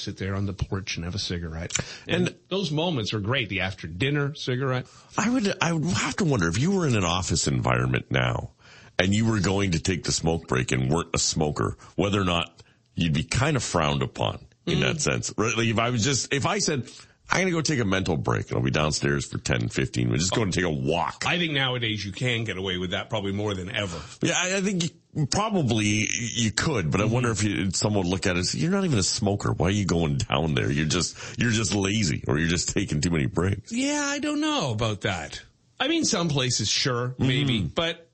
Sit 0.00 0.16
there 0.16 0.34
on 0.34 0.46
the 0.46 0.52
porch 0.52 0.96
and 0.96 1.04
have 1.04 1.14
a 1.14 1.18
cigarette. 1.18 1.76
And, 2.08 2.28
And- 2.28 2.36
those 2.48 2.70
moments 2.70 3.12
are 3.14 3.20
great. 3.20 3.48
The 3.48 3.60
after 3.60 3.86
dinner 3.86 4.34
cigarette. 4.34 4.86
I 5.16 5.28
would, 5.30 5.52
I 5.60 5.72
would 5.72 5.84
have 5.84 6.16
to 6.16 6.24
wonder 6.24 6.48
if 6.48 6.58
you 6.58 6.70
were 6.70 6.86
in 6.86 6.96
an 6.96 7.04
office 7.04 7.46
environment 7.46 8.06
now 8.10 8.50
and 8.98 9.14
you 9.14 9.26
were 9.26 9.40
going 9.40 9.72
to 9.72 9.78
take 9.78 10.04
the 10.04 10.12
smoke 10.12 10.46
break 10.46 10.72
and 10.72 10.90
weren't 10.90 11.08
a 11.14 11.18
smoker, 11.18 11.76
whether 11.96 12.20
or 12.20 12.24
not 12.24 12.62
you'd 12.94 13.14
be 13.14 13.24
kind 13.24 13.56
of 13.56 13.62
frowned 13.62 14.02
upon 14.02 14.46
in 14.66 14.80
that 14.80 14.96
mm. 14.96 15.00
sense. 15.00 15.32
Right? 15.36 15.56
Like 15.56 15.66
if 15.66 15.78
I 15.78 15.90
was 15.90 16.04
just, 16.04 16.32
if 16.34 16.46
I 16.46 16.58
said, 16.58 16.88
I'm 17.30 17.42
going 17.42 17.46
to 17.46 17.52
go 17.52 17.60
take 17.60 17.80
a 17.80 17.84
mental 17.84 18.16
break 18.16 18.48
and 18.48 18.58
I'll 18.58 18.64
be 18.64 18.70
downstairs 18.70 19.26
for 19.26 19.38
10, 19.38 19.68
15, 19.68 20.10
we're 20.10 20.16
just 20.16 20.34
going 20.34 20.50
to 20.50 20.60
take 20.60 20.68
a 20.68 20.72
walk. 20.72 21.24
I 21.26 21.38
think 21.38 21.52
nowadays 21.52 22.04
you 22.04 22.12
can 22.12 22.44
get 22.44 22.56
away 22.56 22.76
with 22.76 22.90
that 22.90 23.08
probably 23.08 23.32
more 23.32 23.54
than 23.54 23.70
ever. 23.70 23.98
Yeah, 24.20 24.34
I, 24.36 24.56
I 24.56 24.60
think 24.60 24.82
you, 24.82 24.90
probably 25.30 26.08
you 26.10 26.52
could, 26.52 26.90
but 26.90 27.00
I 27.00 27.04
mm-hmm. 27.04 27.14
wonder 27.14 27.30
if 27.30 27.42
you, 27.42 27.70
someone 27.72 28.04
would 28.04 28.10
look 28.10 28.26
at 28.26 28.36
it 28.36 28.38
and 28.40 28.46
say, 28.46 28.58
you're 28.58 28.70
not 28.70 28.84
even 28.84 28.98
a 28.98 29.02
smoker. 29.02 29.52
Why 29.52 29.66
are 29.68 29.70
you 29.70 29.84
going 29.84 30.18
down 30.18 30.54
there? 30.54 30.70
You're 30.70 30.86
just, 30.86 31.16
you're 31.38 31.50
just 31.50 31.74
lazy 31.74 32.24
or 32.28 32.38
you're 32.38 32.48
just 32.48 32.74
taking 32.74 33.00
too 33.00 33.10
many 33.10 33.26
breaks. 33.26 33.72
Yeah, 33.72 34.04
I 34.06 34.18
don't 34.18 34.40
know 34.40 34.70
about 34.70 35.02
that. 35.02 35.42
I 35.78 35.88
mean, 35.88 36.04
some 36.04 36.28
places, 36.28 36.68
sure, 36.68 37.08
mm-hmm. 37.08 37.26
maybe, 37.26 37.60
but 37.62 38.06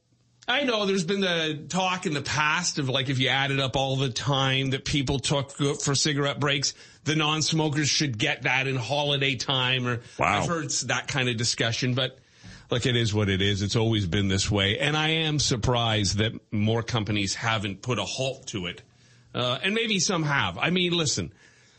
I 0.49 0.63
know 0.63 0.87
there's 0.87 1.05
been 1.05 1.21
the 1.21 1.67
talk 1.69 2.07
in 2.07 2.15
the 2.15 2.23
past 2.23 2.79
of 2.79 2.89
like 2.89 3.09
if 3.09 3.19
you 3.19 3.29
added 3.29 3.59
up 3.59 3.77
all 3.77 3.97
the 3.97 4.11
time 4.11 4.71
that 4.71 4.85
people 4.85 5.19
took 5.19 5.51
for 5.51 5.95
cigarette 5.95 6.39
breaks, 6.39 6.75
the 7.05 7.17
non-smokers 7.17 7.89
should 7.89 8.17
get 8.17 8.43
that 8.43 8.69
in 8.69 8.77
holiday 8.77 9.35
time 9.35 9.87
or 9.89 10.01
Wow. 10.19 10.41
I've 10.41 10.49
heard 10.49 10.71
that 10.87 11.09
kind 11.09 11.29
of 11.29 11.37
discussion, 11.37 11.95
but 11.95 12.19
look, 12.71 12.87
it 12.87 12.97
is 12.97 13.15
what 13.15 13.29
it 13.29 13.43
is. 13.43 13.63
It's 13.63 13.77
always 13.77 14.07
been 14.07 14.29
this 14.29 14.51
way. 14.51 14.79
And 14.79 14.97
I 14.97 15.09
am 15.09 15.39
surprised 15.39 16.19
that 16.19 16.33
more 16.53 16.83
companies 16.83 17.35
haven't 17.35 17.83
put 17.83 17.99
a 17.99 18.05
halt 18.05 18.47
to 18.49 18.67
it. 18.67 18.83
Uh, 19.35 19.59
and 19.63 19.75
maybe 19.75 19.99
some 19.99 20.23
have. 20.23 20.57
I 20.59 20.71
mean, 20.71 20.93
listen, 20.93 21.33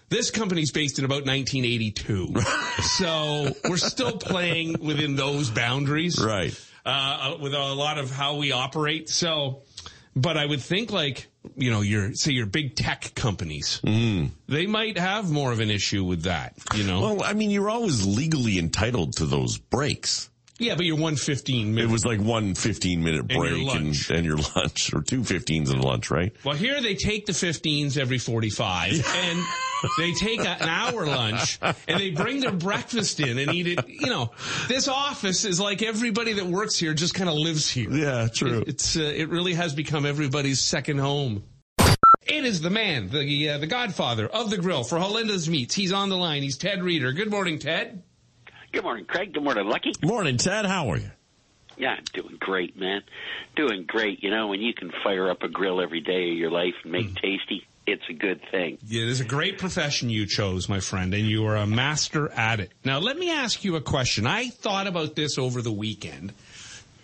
this 0.09 0.31
company's 0.31 0.71
based 0.71 0.99
in 0.99 1.05
about 1.05 1.25
1982. 1.25 2.35
so 2.81 3.55
we're 3.67 3.77
still 3.77 4.17
playing 4.17 4.75
within 4.79 5.15
those 5.15 5.49
boundaries. 5.49 6.23
Right. 6.23 6.57
Uh, 6.85 7.35
with 7.41 7.53
a 7.53 7.73
lot 7.73 7.97
of 7.97 8.11
how 8.11 8.37
we 8.37 8.53
operate. 8.53 9.09
So, 9.09 9.63
but 10.15 10.37
I 10.37 10.45
would 10.45 10.61
think 10.61 10.91
like, 10.91 11.27
you 11.55 11.69
know, 11.69 11.81
your, 11.81 12.13
say 12.13 12.31
your 12.31 12.45
big 12.45 12.75
tech 12.75 13.13
companies, 13.13 13.81
they 14.47 14.67
might 14.67 14.97
have 14.97 15.29
more 15.29 15.51
of 15.51 15.59
an 15.59 15.69
issue 15.69 16.05
with 16.05 16.23
that, 16.23 16.55
you 16.75 16.85
know? 16.85 17.01
Well, 17.01 17.23
I 17.23 17.33
mean, 17.33 17.49
you're 17.49 17.69
always 17.69 18.05
legally 18.05 18.57
entitled 18.57 19.17
to 19.17 19.25
those 19.25 19.57
breaks. 19.57 20.29
Yeah, 20.59 20.73
but 20.75 20.85
you're 20.85 20.95
115 20.95 21.77
It 21.77 21.87
was 21.87 22.03
like 22.03 22.19
one 22.19 22.55
15 22.55 23.03
minute 23.03 23.27
break 23.27 23.53
and, 23.53 23.63
lunch. 23.65 24.09
and 24.09 24.25
your 24.25 24.37
lunch 24.55 24.91
or 24.93 25.01
two 25.01 25.21
15s 25.21 25.71
and 25.71 25.83
lunch, 25.83 26.09
right? 26.09 26.35
Well, 26.43 26.55
here 26.55 26.81
they 26.81 26.95
take 26.95 27.27
the 27.27 27.33
15s 27.33 27.97
every 27.97 28.17
45 28.17 28.93
and 29.07 29.39
they 29.99 30.13
take 30.13 30.39
an 30.39 30.63
hour 30.67 31.05
lunch 31.05 31.59
and 31.61 31.99
they 31.99 32.09
bring 32.09 32.39
their 32.39 32.51
breakfast 32.51 33.19
in 33.19 33.37
and 33.37 33.53
eat 33.53 33.67
it. 33.67 33.87
You 33.87 34.07
know, 34.07 34.31
this 34.67 34.87
office 34.87 35.45
is 35.45 35.59
like 35.59 35.83
everybody 35.83 36.33
that 36.33 36.47
works 36.47 36.75
here 36.77 36.93
just 36.95 37.13
kind 37.13 37.29
of 37.29 37.35
lives 37.35 37.69
here. 37.69 37.91
Yeah, 37.91 38.27
true. 38.27 38.63
It's, 38.65 38.97
uh, 38.97 39.01
it 39.01 39.29
really 39.29 39.53
has 39.53 39.75
become 39.75 40.05
everybody's 40.07 40.59
second 40.59 40.97
home. 40.97 41.43
It 42.25 42.43
is 42.43 42.59
the 42.61 42.69
man, 42.71 43.09
the, 43.09 43.49
uh, 43.51 43.57
the 43.59 43.67
godfather 43.67 44.27
of 44.27 44.49
the 44.49 44.57
grill 44.57 44.83
for 44.83 44.97
Halenda's 44.97 45.47
Meats. 45.47 45.73
He's 45.75 45.93
on 45.93 46.09
the 46.09 46.17
line. 46.17 46.41
He's 46.43 46.57
Ted 46.57 46.83
Reader. 46.83 47.13
Good 47.13 47.29
morning, 47.31 47.57
Ted. 47.59 48.03
Good 48.77 48.83
morning, 48.83 49.05
Craig. 49.05 49.33
Good 49.33 49.43
morning, 49.43 49.67
Lucky. 49.67 49.91
Morning, 50.03 50.37
Ted. 50.37 50.63
How 50.63 50.91
are 50.91 50.97
you? 50.97 51.09
Yeah, 51.77 51.95
I'm 51.97 52.03
doing 52.13 52.37
great, 52.39 52.77
man. 52.77 53.01
Doing 53.55 53.85
great. 53.87 54.21
You 54.21 54.29
know, 54.29 54.49
when 54.49 54.61
you 54.61 54.71
can 54.75 54.91
fire 55.03 55.31
up 55.31 55.41
a 55.41 55.47
grill 55.47 55.81
every 55.81 55.99
day 55.99 56.29
of 56.29 56.37
your 56.37 56.51
life 56.51 56.75
and 56.83 56.91
make 56.91 57.07
mm. 57.07 57.15
tasty, 57.15 57.65
it's 57.87 58.03
a 58.07 58.13
good 58.13 58.39
thing. 58.51 58.77
Yeah, 58.85 59.01
it 59.01 59.09
is 59.09 59.19
a 59.19 59.25
great 59.25 59.57
profession 59.57 60.11
you 60.11 60.27
chose, 60.27 60.69
my 60.69 60.79
friend, 60.79 61.15
and 61.15 61.25
you 61.25 61.47
are 61.47 61.55
a 61.55 61.65
master 61.65 62.29
at 62.29 62.59
it. 62.59 62.71
Now, 62.85 62.99
let 62.99 63.17
me 63.17 63.31
ask 63.31 63.63
you 63.63 63.77
a 63.77 63.81
question. 63.81 64.27
I 64.27 64.49
thought 64.49 64.85
about 64.85 65.15
this 65.15 65.39
over 65.39 65.63
the 65.63 65.71
weekend. 65.71 66.33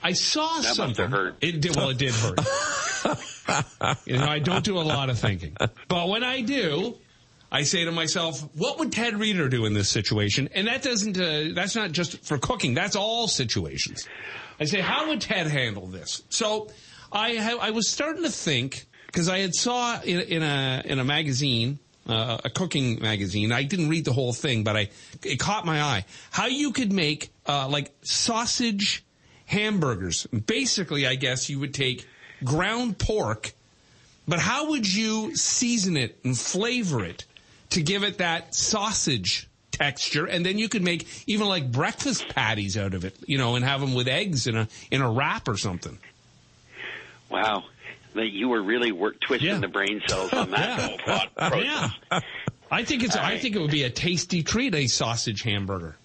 I 0.04 0.14
saw 0.14 0.60
That 0.60 0.76
something. 0.76 1.10
hurt. 1.10 1.38
It 1.42 1.60
did, 1.60 1.76
well, 1.76 1.90
it 1.90 1.98
did 1.98 2.14
hurt. 2.14 2.38
you 4.06 4.20
know, 4.20 4.28
I 4.28 4.38
don't 4.38 4.64
do 4.64 4.78
a 4.78 4.86
lot 4.86 5.10
of 5.10 5.18
thinking, 5.18 5.58
but 5.88 6.08
when 6.08 6.24
I 6.24 6.42
do, 6.42 7.00
I 7.54 7.62
say 7.62 7.86
to 7.86 7.92
myself, 7.92 8.42
what 8.56 8.80
would 8.80 8.92
Ted 8.92 9.16
Reader 9.16 9.48
do 9.48 9.66
in 9.66 9.76
this 9.76 9.88
situation? 9.88 10.50
And 10.56 10.66
that 10.66 10.82
doesn't, 10.82 11.20
uh, 11.20 11.54
that's 11.54 11.76
not 11.76 11.92
just 11.92 12.26
for 12.26 12.40
cooking. 12.40 12.74
That's 12.74 12.96
all 12.96 13.28
situations. 13.28 14.08
I 14.60 14.66
say, 14.66 14.82
how 14.82 15.10
would 15.10 15.22
Ted 15.22 15.46
handle 15.46 15.86
this? 15.86 16.24
So 16.30 16.72
I, 17.12 17.36
ha- 17.36 17.60
I 17.62 17.70
was 17.70 17.88
starting 17.88 18.24
to 18.24 18.32
think, 18.32 18.88
because 19.06 19.30
I 19.30 19.38
had 19.38 19.54
saw 19.54 20.02
in, 20.02 20.22
in 20.22 20.42
a, 20.42 20.82
in 20.84 20.98
a 20.98 21.04
magazine, 21.04 21.78
uh, 22.08 22.40
a 22.44 22.50
cooking 22.50 23.00
magazine. 23.00 23.52
I 23.52 23.62
didn't 23.62 23.88
read 23.88 24.06
the 24.06 24.14
whole 24.14 24.34
thing, 24.34 24.64
but 24.64 24.76
I, 24.76 24.90
it 25.24 25.40
caught 25.40 25.64
my 25.64 25.80
eye. 25.80 26.06
How 26.32 26.48
you 26.48 26.72
could 26.72 26.92
make, 26.92 27.32
uh, 27.46 27.68
like 27.68 27.94
sausage 28.02 29.06
hamburgers. 29.46 30.26
Basically, 30.26 31.06
I 31.06 31.14
guess 31.14 31.52
you 31.52 31.60
would 31.60 31.76
take 31.76 32.08
ground 32.44 32.98
pork, 32.98 33.54
but 34.28 34.40
how 34.40 34.72
would 34.72 34.92
you 34.92 35.36
season 35.36 35.98
it 35.98 36.18
and 36.24 36.36
flavor 36.36 37.06
it 37.06 37.26
to 37.74 37.82
give 37.84 38.04
it 38.04 38.18
that 38.18 38.56
sausage 38.56 39.48
texture? 39.72 40.26
And 40.26 40.46
then 40.46 40.58
you 40.58 40.70
could 40.70 40.84
make 40.84 41.08
even 41.28 41.48
like 41.48 41.72
breakfast 41.72 42.28
patties 42.30 42.78
out 42.78 42.94
of 42.94 43.06
it, 43.06 43.16
you 43.28 43.38
know, 43.38 43.56
and 43.56 43.64
have 43.66 43.82
them 43.82 43.94
with 43.94 44.08
eggs 44.08 44.48
in 44.48 44.56
a 44.56 44.68
in 44.92 45.02
a 45.02 45.10
wrap 45.12 45.48
or 45.48 45.58
something. 45.58 45.98
Wow, 47.30 47.64
that 48.14 48.28
you 48.28 48.50
were 48.50 48.62
really 48.62 48.92
work 48.92 49.20
twisting 49.22 49.50
Yeah. 49.50 49.58
the 49.58 49.68
brain 49.68 50.02
cells 50.08 50.32
on 50.34 50.52
that 50.52 50.60
Yeah. 50.80 50.88
whole 50.88 50.98
thought 51.06 51.36
process. 51.36 51.92
Yeah. 52.12 52.20
I 52.72 52.84
think 52.84 53.04
it's. 53.04 53.16
I 53.16 53.32
Right. 53.34 53.42
think 53.42 53.56
it 53.56 53.60
would 53.60 53.72
be 53.72 53.84
a 53.84 53.90
tasty 53.90 54.42
treat, 54.44 54.74
a 54.74 54.88
sausage 54.88 55.44
hamburger. 55.44 55.96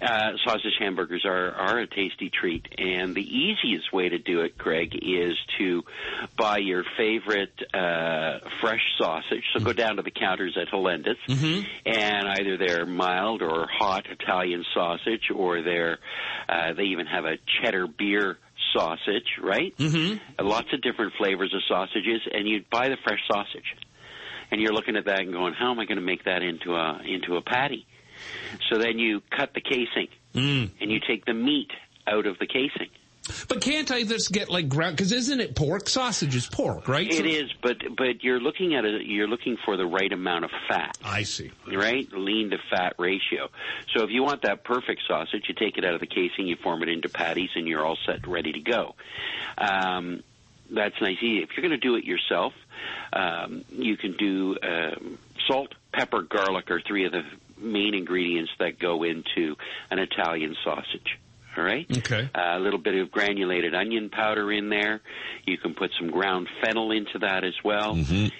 Uh, 0.00 0.32
sausage 0.44 0.74
hamburgers 0.78 1.24
are, 1.24 1.52
are 1.52 1.78
a 1.78 1.86
tasty 1.86 2.30
treat, 2.30 2.66
and 2.76 3.14
the 3.14 3.22
easiest 3.22 3.92
way 3.92 4.08
to 4.10 4.18
do 4.18 4.40
it, 4.42 4.58
Craig, 4.58 4.94
is 4.94 5.34
to 5.58 5.82
buy 6.36 6.58
your 6.58 6.84
favorite 6.98 7.54
uh, 7.72 8.40
fresh 8.60 8.82
sausage. 8.98 9.44
So 9.54 9.60
go 9.64 9.72
down 9.72 9.96
to 9.96 10.02
the 10.02 10.10
counters 10.10 10.56
at 10.60 10.68
Halenda's, 10.68 11.16
and 11.86 12.28
either 12.28 12.58
their 12.58 12.84
mild 12.84 13.40
or 13.42 13.66
hot 13.66 14.06
Italian 14.10 14.64
sausage, 14.74 15.30
or 15.34 15.62
their 15.62 15.98
uh, 16.48 16.74
they 16.74 16.84
even 16.84 17.06
have 17.06 17.24
a 17.24 17.38
cheddar 17.60 17.86
beer 17.86 18.38
sausage, 18.74 19.38
right? 19.42 19.76
Mm-hmm. 19.78 20.46
Lots 20.46 20.68
of 20.72 20.82
different 20.82 21.14
flavors 21.18 21.54
of 21.54 21.62
sausages, 21.66 22.20
and 22.32 22.46
you 22.46 22.64
buy 22.70 22.88
the 22.88 22.96
fresh 23.02 23.20
sausage, 23.26 23.76
and 24.50 24.60
you're 24.60 24.74
looking 24.74 24.96
at 24.96 25.06
that 25.06 25.20
and 25.20 25.32
going, 25.32 25.54
"How 25.54 25.70
am 25.70 25.78
I 25.78 25.86
going 25.86 25.96
to 25.98 26.04
make 26.04 26.24
that 26.24 26.42
into 26.42 26.74
a 26.74 27.00
into 27.04 27.36
a 27.36 27.40
patty?" 27.40 27.86
So 28.70 28.78
then 28.78 28.98
you 28.98 29.22
cut 29.30 29.54
the 29.54 29.60
casing 29.60 30.08
Mm. 30.34 30.70
and 30.80 30.90
you 30.90 31.00
take 31.00 31.24
the 31.24 31.32
meat 31.34 31.70
out 32.06 32.26
of 32.26 32.38
the 32.38 32.46
casing. 32.46 32.88
But 33.48 33.60
can't 33.60 33.90
I 33.90 34.04
just 34.04 34.30
get 34.30 34.48
like 34.50 34.68
ground? 34.68 34.96
Because 34.96 35.10
isn't 35.10 35.40
it 35.40 35.56
pork? 35.56 35.88
Sausage 35.88 36.36
is 36.36 36.46
pork, 36.46 36.86
right? 36.86 37.12
So- 37.12 37.18
It 37.18 37.26
is, 37.26 37.52
but 37.60 37.78
but 37.96 38.22
you're 38.22 38.38
looking 38.38 38.74
at 38.76 38.84
it. 38.84 39.02
You're 39.06 39.26
looking 39.26 39.56
for 39.64 39.76
the 39.76 39.86
right 39.86 40.12
amount 40.12 40.44
of 40.44 40.50
fat, 40.68 40.96
I 41.04 41.24
see. 41.24 41.50
right? 41.66 42.06
Lean 42.12 42.50
to 42.50 42.58
fat 42.70 42.94
ratio. 42.98 43.48
So 43.94 44.04
if 44.04 44.10
you 44.10 44.22
want 44.22 44.42
that 44.42 44.62
perfect 44.62 45.02
sausage, 45.08 45.46
you 45.48 45.54
take 45.54 45.76
it 45.78 45.84
out 45.84 45.94
of 45.94 46.00
the 46.00 46.06
casing, 46.06 46.46
you 46.46 46.54
form 46.56 46.82
it 46.84 46.88
into 46.88 47.08
patties, 47.08 47.50
and 47.56 47.66
you're 47.66 47.84
all 47.84 47.98
set, 48.06 48.26
ready 48.28 48.52
to 48.52 48.60
go. 48.60 48.94
Um, 49.58 50.22
that's 50.70 51.00
nice. 51.00 51.16
If 51.20 51.50
you're 51.56 51.62
going 51.66 51.70
to 51.70 51.76
do 51.78 51.96
it 51.96 52.04
yourself, 52.04 52.52
um, 53.12 53.64
you 53.72 53.96
can 53.96 54.12
do 54.16 54.56
um, 54.62 55.18
salt, 55.48 55.74
pepper, 55.92 56.22
garlic 56.22 56.70
are 56.70 56.80
three 56.80 57.06
of 57.06 57.12
the 57.12 57.22
main 57.58 57.94
ingredients 57.94 58.52
that 58.58 58.78
go 58.78 59.02
into 59.02 59.56
an 59.90 59.98
Italian 59.98 60.56
sausage. 60.64 61.18
All 61.56 61.64
right. 61.64 61.86
Okay. 61.98 62.28
Uh, 62.34 62.58
a 62.58 62.60
little 62.60 62.78
bit 62.78 62.94
of 62.96 63.10
granulated 63.10 63.74
onion 63.74 64.10
powder 64.10 64.52
in 64.52 64.68
there. 64.68 65.00
You 65.46 65.56
can 65.56 65.72
put 65.74 65.90
some 65.98 66.10
ground 66.10 66.48
fennel 66.62 66.90
into 66.90 67.20
that 67.20 67.44
as 67.44 67.54
well. 67.64 67.94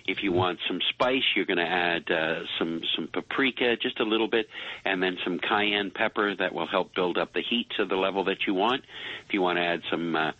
If 0.06 0.22
you 0.22 0.32
want 0.32 0.58
some 0.68 0.80
spice, 0.90 1.22
you're 1.34 1.46
going 1.46 1.56
to 1.56 1.64
add 1.64 2.10
uh, 2.10 2.40
some 2.58 2.82
some 2.94 3.08
paprika, 3.08 3.76
just 3.80 4.00
a 4.00 4.04
little 4.04 4.28
bit, 4.28 4.48
and 4.84 5.02
then 5.02 5.16
some 5.24 5.38
cayenne 5.38 5.92
pepper 5.92 6.34
that 6.36 6.54
will 6.54 6.66
help 6.66 6.94
build 6.94 7.16
up 7.16 7.32
the 7.32 7.42
heat 7.42 7.68
to 7.78 7.86
the 7.86 7.96
level 7.96 8.24
that 8.24 8.46
you 8.46 8.52
want. 8.52 8.84
If 9.26 9.32
you 9.32 9.40
want 9.40 9.56
to 9.56 9.64
add 9.64 9.80
some 9.90 10.14
uh, 10.14 10.32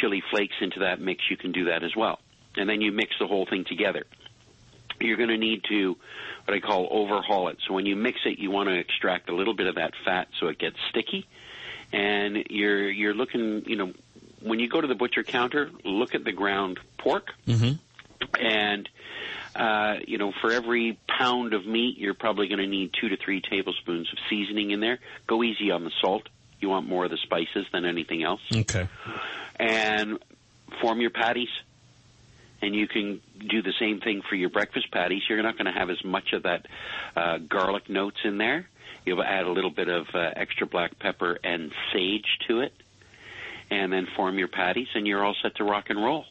chili 0.00 0.22
flakes 0.30 0.56
into 0.62 0.80
that 0.80 0.98
mix, 1.00 1.24
you 1.30 1.36
can 1.36 1.52
do 1.52 1.66
that 1.66 1.82
as 1.82 1.94
well. 1.94 2.18
And 2.56 2.66
then 2.66 2.80
you 2.80 2.92
mix 2.92 3.12
the 3.20 3.26
whole 3.26 3.44
thing 3.44 3.66
together. 3.68 4.04
You're 5.00 5.16
going 5.16 5.28
to 5.30 5.38
need 5.38 5.64
to 5.68 5.96
what 6.44 6.54
I 6.54 6.60
call 6.60 6.88
overhaul 6.90 7.48
it. 7.48 7.58
So 7.66 7.74
when 7.74 7.86
you 7.86 7.96
mix 7.96 8.20
it, 8.24 8.38
you 8.38 8.50
want 8.50 8.68
to 8.68 8.78
extract 8.78 9.28
a 9.28 9.34
little 9.34 9.54
bit 9.54 9.66
of 9.66 9.74
that 9.76 9.92
fat 10.04 10.28
so 10.38 10.46
it 10.48 10.58
gets 10.58 10.76
sticky 10.90 11.26
and 11.92 12.44
you're 12.50 12.90
you're 12.90 13.14
looking, 13.14 13.64
you 13.66 13.76
know, 13.76 13.92
when 14.40 14.58
you 14.60 14.68
go 14.68 14.80
to 14.80 14.86
the 14.86 14.94
butcher 14.94 15.22
counter, 15.22 15.70
look 15.84 16.14
at 16.14 16.24
the 16.24 16.32
ground 16.32 16.78
pork, 16.98 17.30
and 18.38 18.88
uh, 19.54 19.96
you 20.06 20.18
know, 20.18 20.32
for 20.40 20.52
every 20.52 20.98
pound 21.08 21.54
of 21.54 21.66
meat, 21.66 21.96
you're 21.98 22.14
probably 22.14 22.48
going 22.48 22.58
to 22.58 22.66
need 22.66 22.90
two 23.00 23.08
to 23.08 23.16
three 23.16 23.40
tablespoons 23.40 24.08
of 24.12 24.18
seasoning 24.28 24.70
in 24.72 24.80
there. 24.80 24.98
Go 25.26 25.42
easy 25.42 25.70
on 25.70 25.84
the 25.84 25.92
salt. 26.00 26.28
You 26.60 26.68
want 26.68 26.88
more 26.88 27.04
of 27.04 27.10
the 27.10 27.18
spices 27.18 27.66
than 27.72 27.84
anything 27.84 28.22
else, 28.22 28.40
Okay. 28.54 28.88
and 29.56 30.18
form 30.80 31.00
your 31.00 31.10
patties. 31.10 31.48
And 32.66 32.74
you 32.74 32.88
can 32.88 33.20
do 33.38 33.62
the 33.62 33.72
same 33.78 34.00
thing 34.00 34.22
for 34.28 34.34
your 34.34 34.50
breakfast 34.50 34.90
patties. 34.90 35.22
You're 35.28 35.40
not 35.40 35.56
going 35.56 35.72
to 35.72 35.78
have 35.78 35.88
as 35.88 36.02
much 36.04 36.32
of 36.32 36.42
that 36.42 36.66
uh, 37.14 37.38
garlic 37.38 37.88
notes 37.88 38.18
in 38.24 38.38
there. 38.38 38.68
You'll 39.04 39.22
add 39.22 39.46
a 39.46 39.52
little 39.52 39.70
bit 39.70 39.88
of 39.88 40.08
uh, 40.12 40.32
extra 40.34 40.66
black 40.66 40.98
pepper 40.98 41.38
and 41.44 41.70
sage 41.92 42.26
to 42.48 42.62
it, 42.62 42.72
and 43.70 43.92
then 43.92 44.08
form 44.16 44.36
your 44.36 44.48
patties, 44.48 44.88
and 44.96 45.06
you're 45.06 45.24
all 45.24 45.36
set 45.40 45.54
to 45.56 45.64
rock 45.64 45.90
and 45.90 46.04
roll. 46.04 46.24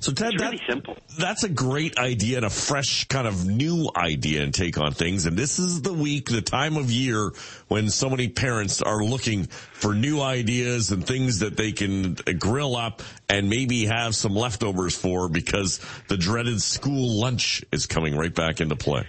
So 0.00 0.10
Ted, 0.12 0.34
It's 0.34 0.42
really 0.42 0.56
that- 0.56 0.66
simple. 0.68 0.96
that's 1.18 1.44
a 1.44 1.48
great 1.48 1.96
idea 1.98 2.38
and 2.38 2.46
a 2.46 2.50
fresh 2.50 3.04
kind 3.04 3.26
of 3.28 3.46
new 3.46 3.88
idea 3.96 4.42
and 4.42 4.52
take 4.52 4.76
on 4.78 4.92
things. 4.92 5.26
And 5.26 5.36
this 5.36 5.58
is 5.60 5.82
the 5.82 5.92
week, 5.92 6.28
the 6.28 6.42
time 6.42 6.76
of 6.76 6.90
year 6.90 7.30
when 7.68 7.88
so 7.88 8.10
many 8.10 8.28
parents 8.28 8.82
are 8.82 9.02
looking 9.04 9.46
for 9.46 9.94
new 9.94 10.20
ideas 10.20 10.90
and 10.90 11.06
things 11.06 11.38
that 11.38 11.56
they 11.56 11.70
can 11.72 12.14
grill 12.38 12.74
up 12.76 13.02
and 13.28 13.48
maybe 13.48 13.86
have 13.86 14.16
some 14.16 14.34
leftovers 14.34 14.96
for 14.96 15.28
because 15.28 15.80
the 16.08 16.16
dreaded 16.16 16.60
school 16.60 17.20
lunch 17.20 17.62
is 17.70 17.86
coming 17.86 18.16
right 18.16 18.34
back 18.34 18.60
into 18.60 18.74
play. 18.76 19.06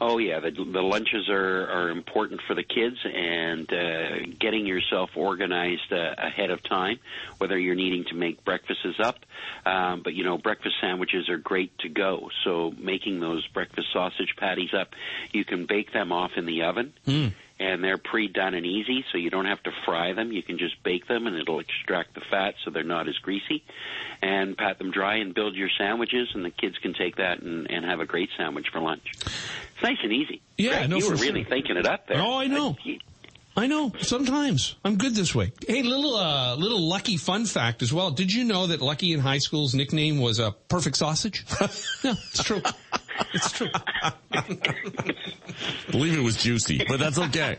Oh 0.00 0.18
yeah, 0.18 0.38
the, 0.38 0.50
the 0.50 0.82
lunches 0.82 1.28
are 1.28 1.66
are 1.70 1.90
important 1.90 2.40
for 2.46 2.54
the 2.54 2.62
kids, 2.62 2.96
and 3.04 3.72
uh, 3.72 4.26
getting 4.38 4.64
yourself 4.64 5.10
organized 5.16 5.92
uh, 5.92 6.14
ahead 6.16 6.50
of 6.50 6.62
time, 6.62 7.00
whether 7.38 7.58
you're 7.58 7.74
needing 7.74 8.04
to 8.06 8.14
make 8.14 8.44
breakfasts 8.44 9.00
up, 9.02 9.18
um, 9.66 10.02
but 10.04 10.14
you 10.14 10.22
know 10.22 10.38
breakfast 10.38 10.76
sandwiches 10.80 11.28
are 11.28 11.38
great 11.38 11.76
to 11.80 11.88
go. 11.88 12.30
So 12.44 12.72
making 12.78 13.18
those 13.20 13.46
breakfast 13.48 13.88
sausage 13.92 14.34
patties 14.36 14.70
up, 14.72 14.94
you 15.32 15.44
can 15.44 15.66
bake 15.66 15.92
them 15.92 16.12
off 16.12 16.32
in 16.36 16.46
the 16.46 16.62
oven. 16.62 16.92
And 17.60 17.82
they're 17.82 17.98
pre-done 17.98 18.54
and 18.54 18.64
easy, 18.64 19.04
so 19.10 19.18
you 19.18 19.30
don't 19.30 19.46
have 19.46 19.60
to 19.64 19.72
fry 19.84 20.12
them. 20.12 20.30
You 20.30 20.44
can 20.44 20.58
just 20.58 20.80
bake 20.84 21.08
them, 21.08 21.26
and 21.26 21.36
it'll 21.36 21.58
extract 21.58 22.14
the 22.14 22.20
fat, 22.30 22.54
so 22.64 22.70
they're 22.70 22.84
not 22.84 23.08
as 23.08 23.16
greasy. 23.16 23.64
And 24.22 24.56
pat 24.56 24.78
them 24.78 24.92
dry, 24.92 25.16
and 25.16 25.34
build 25.34 25.56
your 25.56 25.68
sandwiches, 25.76 26.28
and 26.34 26.44
the 26.44 26.50
kids 26.50 26.78
can 26.78 26.94
take 26.94 27.16
that 27.16 27.40
and, 27.42 27.68
and 27.68 27.84
have 27.84 27.98
a 27.98 28.06
great 28.06 28.28
sandwich 28.36 28.68
for 28.72 28.80
lunch. 28.80 29.02
It's 29.22 29.82
nice 29.82 29.98
and 30.04 30.12
easy. 30.12 30.40
Yeah, 30.56 30.78
Craig, 30.78 30.90
no, 30.90 30.96
you 30.96 31.02
for 31.02 31.10
were 31.10 31.16
really 31.16 31.42
sure. 31.42 31.50
thinking 31.50 31.76
it 31.76 31.86
up 31.86 32.06
there. 32.06 32.20
Oh, 32.20 32.38
I 32.38 32.46
know. 32.46 32.76
You- 32.84 33.00
I 33.56 33.66
know. 33.66 33.90
Sometimes 34.02 34.76
I'm 34.84 34.98
good 34.98 35.16
this 35.16 35.34
way. 35.34 35.50
Hey, 35.66 35.82
little 35.82 36.14
uh, 36.14 36.54
little 36.54 36.80
Lucky 36.80 37.16
fun 37.16 37.44
fact 37.44 37.82
as 37.82 37.92
well. 37.92 38.12
Did 38.12 38.32
you 38.32 38.44
know 38.44 38.68
that 38.68 38.80
Lucky 38.80 39.12
in 39.12 39.18
high 39.18 39.38
school's 39.38 39.74
nickname 39.74 40.20
was 40.20 40.38
a 40.38 40.52
perfect 40.68 40.96
sausage? 40.96 41.44
yeah, 41.60 42.14
it's 42.30 42.44
true. 42.44 42.62
It's 43.34 43.52
true. 43.52 43.68
believe 45.90 46.18
it 46.18 46.22
was 46.22 46.36
juicy, 46.36 46.84
but 46.88 46.98
that's 46.98 47.18
okay. 47.18 47.58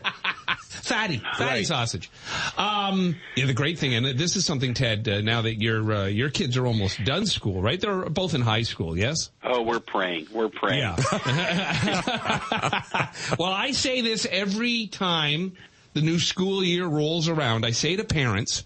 Fatty, 0.68 1.18
fatty 1.18 1.44
Right. 1.44 1.66
sausage. 1.66 2.10
Um, 2.58 3.16
yeah, 3.36 3.46
the 3.46 3.54
great 3.54 3.78
thing, 3.78 3.94
and 3.94 4.18
this 4.18 4.34
is 4.36 4.44
something, 4.44 4.74
Ted. 4.74 5.08
Uh, 5.08 5.20
now 5.20 5.42
that 5.42 5.60
your 5.60 5.92
uh, 5.92 6.06
your 6.06 6.30
kids 6.30 6.56
are 6.56 6.66
almost 6.66 7.02
done 7.04 7.26
school, 7.26 7.62
right? 7.62 7.80
They're 7.80 8.08
both 8.10 8.34
in 8.34 8.40
high 8.40 8.62
school. 8.62 8.96
Yes. 8.96 9.30
Oh, 9.44 9.62
we're 9.62 9.80
praying. 9.80 10.26
We're 10.32 10.48
praying. 10.48 10.80
Yeah. 10.80 10.96
well, 13.38 13.52
I 13.52 13.70
say 13.72 14.00
this 14.00 14.26
every 14.30 14.86
time 14.88 15.52
the 15.94 16.00
new 16.00 16.18
school 16.18 16.64
year 16.64 16.86
rolls 16.86 17.28
around. 17.28 17.64
I 17.66 17.70
say 17.70 17.96
to 17.96 18.04
parents, 18.04 18.64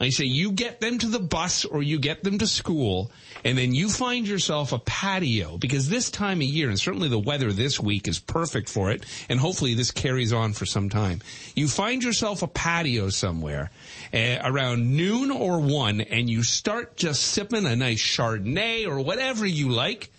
I 0.00 0.10
say, 0.10 0.24
you 0.24 0.52
get 0.52 0.80
them 0.80 0.98
to 0.98 1.06
the 1.06 1.20
bus 1.20 1.64
or 1.64 1.82
you 1.82 1.98
get 1.98 2.24
them 2.24 2.38
to 2.38 2.46
school, 2.46 3.10
and 3.44 3.56
then 3.56 3.74
you 3.74 3.88
find 3.88 4.26
yourself 4.26 4.72
a 4.72 4.78
patio 4.78 5.56
because 5.56 5.88
this 5.88 6.10
time 6.10 6.38
of 6.38 6.46
year, 6.46 6.68
and 6.68 6.78
certainly 6.78 7.08
the 7.08 7.18
weather 7.18 7.52
this 7.52 7.78
week 7.78 8.08
is 8.08 8.18
perfect 8.18 8.68
for 8.68 8.90
it, 8.90 9.04
and 9.28 9.38
hopefully 9.38 9.74
this 9.74 9.90
carries 9.90 10.32
on 10.32 10.52
for 10.52 10.66
some 10.66 10.88
time. 10.88 11.20
You 11.54 11.68
find 11.68 12.02
yourself 12.02 12.42
a 12.42 12.48
patio 12.48 13.08
somewhere 13.10 13.70
uh, 14.12 14.38
around 14.42 14.96
noon 14.96 15.30
or 15.30 15.60
one, 15.60 16.00
and 16.00 16.28
you 16.28 16.42
start 16.42 16.96
just 16.96 17.22
sipping 17.22 17.66
a 17.66 17.76
nice 17.76 18.02
Chardonnay 18.02 18.86
or 18.86 19.00
whatever 19.00 19.46
you 19.46 19.70
like. 19.70 20.10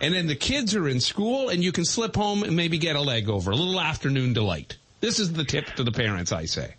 And 0.00 0.12
then 0.12 0.26
the 0.26 0.34
kids 0.34 0.74
are 0.74 0.88
in 0.88 0.98
school 1.00 1.48
and 1.48 1.62
you 1.62 1.70
can 1.70 1.84
slip 1.84 2.16
home 2.16 2.42
and 2.42 2.56
maybe 2.56 2.76
get 2.76 2.96
a 2.96 3.00
leg 3.00 3.28
over, 3.28 3.52
a 3.52 3.56
little 3.56 3.80
afternoon 3.80 4.32
delight. 4.32 4.76
This 5.00 5.20
is 5.20 5.32
the 5.32 5.44
tip 5.44 5.66
to 5.76 5.84
the 5.84 5.92
parents, 5.92 6.32
I 6.32 6.46
say. 6.46 6.74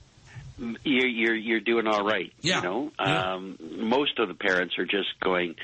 You're 0.57 1.07
you're 1.07 1.35
you're 1.35 1.59
doing 1.59 1.87
all 1.87 2.03
right. 2.05 2.31
Yeah. 2.41 2.57
You 2.57 2.61
know, 2.63 2.91
Yeah. 2.99 3.33
um, 3.33 3.57
most 3.79 4.19
of 4.19 4.27
the 4.27 4.33
parents 4.35 4.77
are 4.77 4.85
just 4.85 5.19
going, 5.19 5.55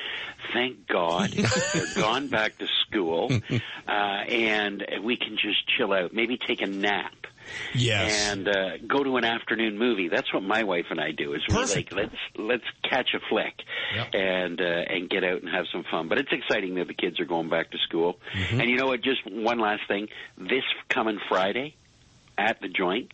"Thank 0.54 0.88
God 0.88 1.32
they're 1.32 1.86
gone 1.96 2.28
back 2.28 2.58
to 2.60 2.68
school, 2.88 3.32
uh, 3.32 3.92
and 3.92 4.86
we 5.04 5.16
can 5.18 5.38
just 5.38 5.68
chill 5.78 5.94
out. 5.94 6.14
Maybe 6.14 6.38
take 6.38 6.62
a 6.62 6.68
nap." 6.68 7.14
Yes. 7.74 8.30
and 8.32 8.48
uh, 8.48 8.78
go 8.88 9.04
to 9.04 9.18
an 9.18 9.26
afternoon 9.26 9.80
movie. 9.80 10.08
That's 10.08 10.32
what 10.32 10.44
my 10.44 10.62
wife 10.64 10.86
and 10.92 11.00
I 11.02 11.10
do. 11.12 11.34
Is 11.34 11.42
we 11.50 11.56
Perfect. 11.56 11.92
like 11.92 12.04
let's 12.12 12.16
let's 12.38 12.64
catch 12.88 13.10
a 13.16 13.20
flick 13.28 13.56
Yep. 13.96 14.10
and 14.14 14.62
uh, 14.62 14.66
and 14.66 15.10
get 15.10 15.24
out 15.24 15.42
and 15.42 15.50
have 15.50 15.66
some 15.72 15.84
fun. 15.90 16.10
But 16.10 16.20
it's 16.20 16.32
exciting 16.32 16.76
that 16.76 16.88
the 16.88 16.94
kids 16.94 17.20
are 17.20 17.26
going 17.26 17.50
back 17.50 17.72
to 17.72 17.78
school. 17.80 18.20
Mm-hmm. 18.36 18.62
And 18.62 18.70
you 18.70 18.78
know 18.78 18.86
what? 18.88 19.02
Just 19.02 19.22
one 19.26 19.58
last 19.58 19.82
thing. 19.88 20.10
This 20.38 20.64
coming 20.90 21.18
Friday 21.28 21.76
at 22.38 22.62
the 22.62 22.68
joint, 22.68 23.12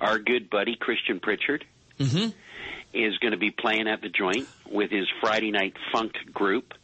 our 0.00 0.18
good 0.18 0.50
buddy 0.50 0.76
Christian 0.76 1.20
Pritchard 1.20 1.64
Mm-hmm. 1.98 2.30
is 2.94 3.18
going 3.18 3.32
to 3.32 3.38
be 3.38 3.50
playing 3.50 3.86
at 3.86 4.00
the 4.00 4.08
joint 4.08 4.48
with 4.68 4.90
his 4.90 5.06
Friday 5.20 5.50
night 5.50 5.74
funk 5.92 6.14
group. 6.32 6.74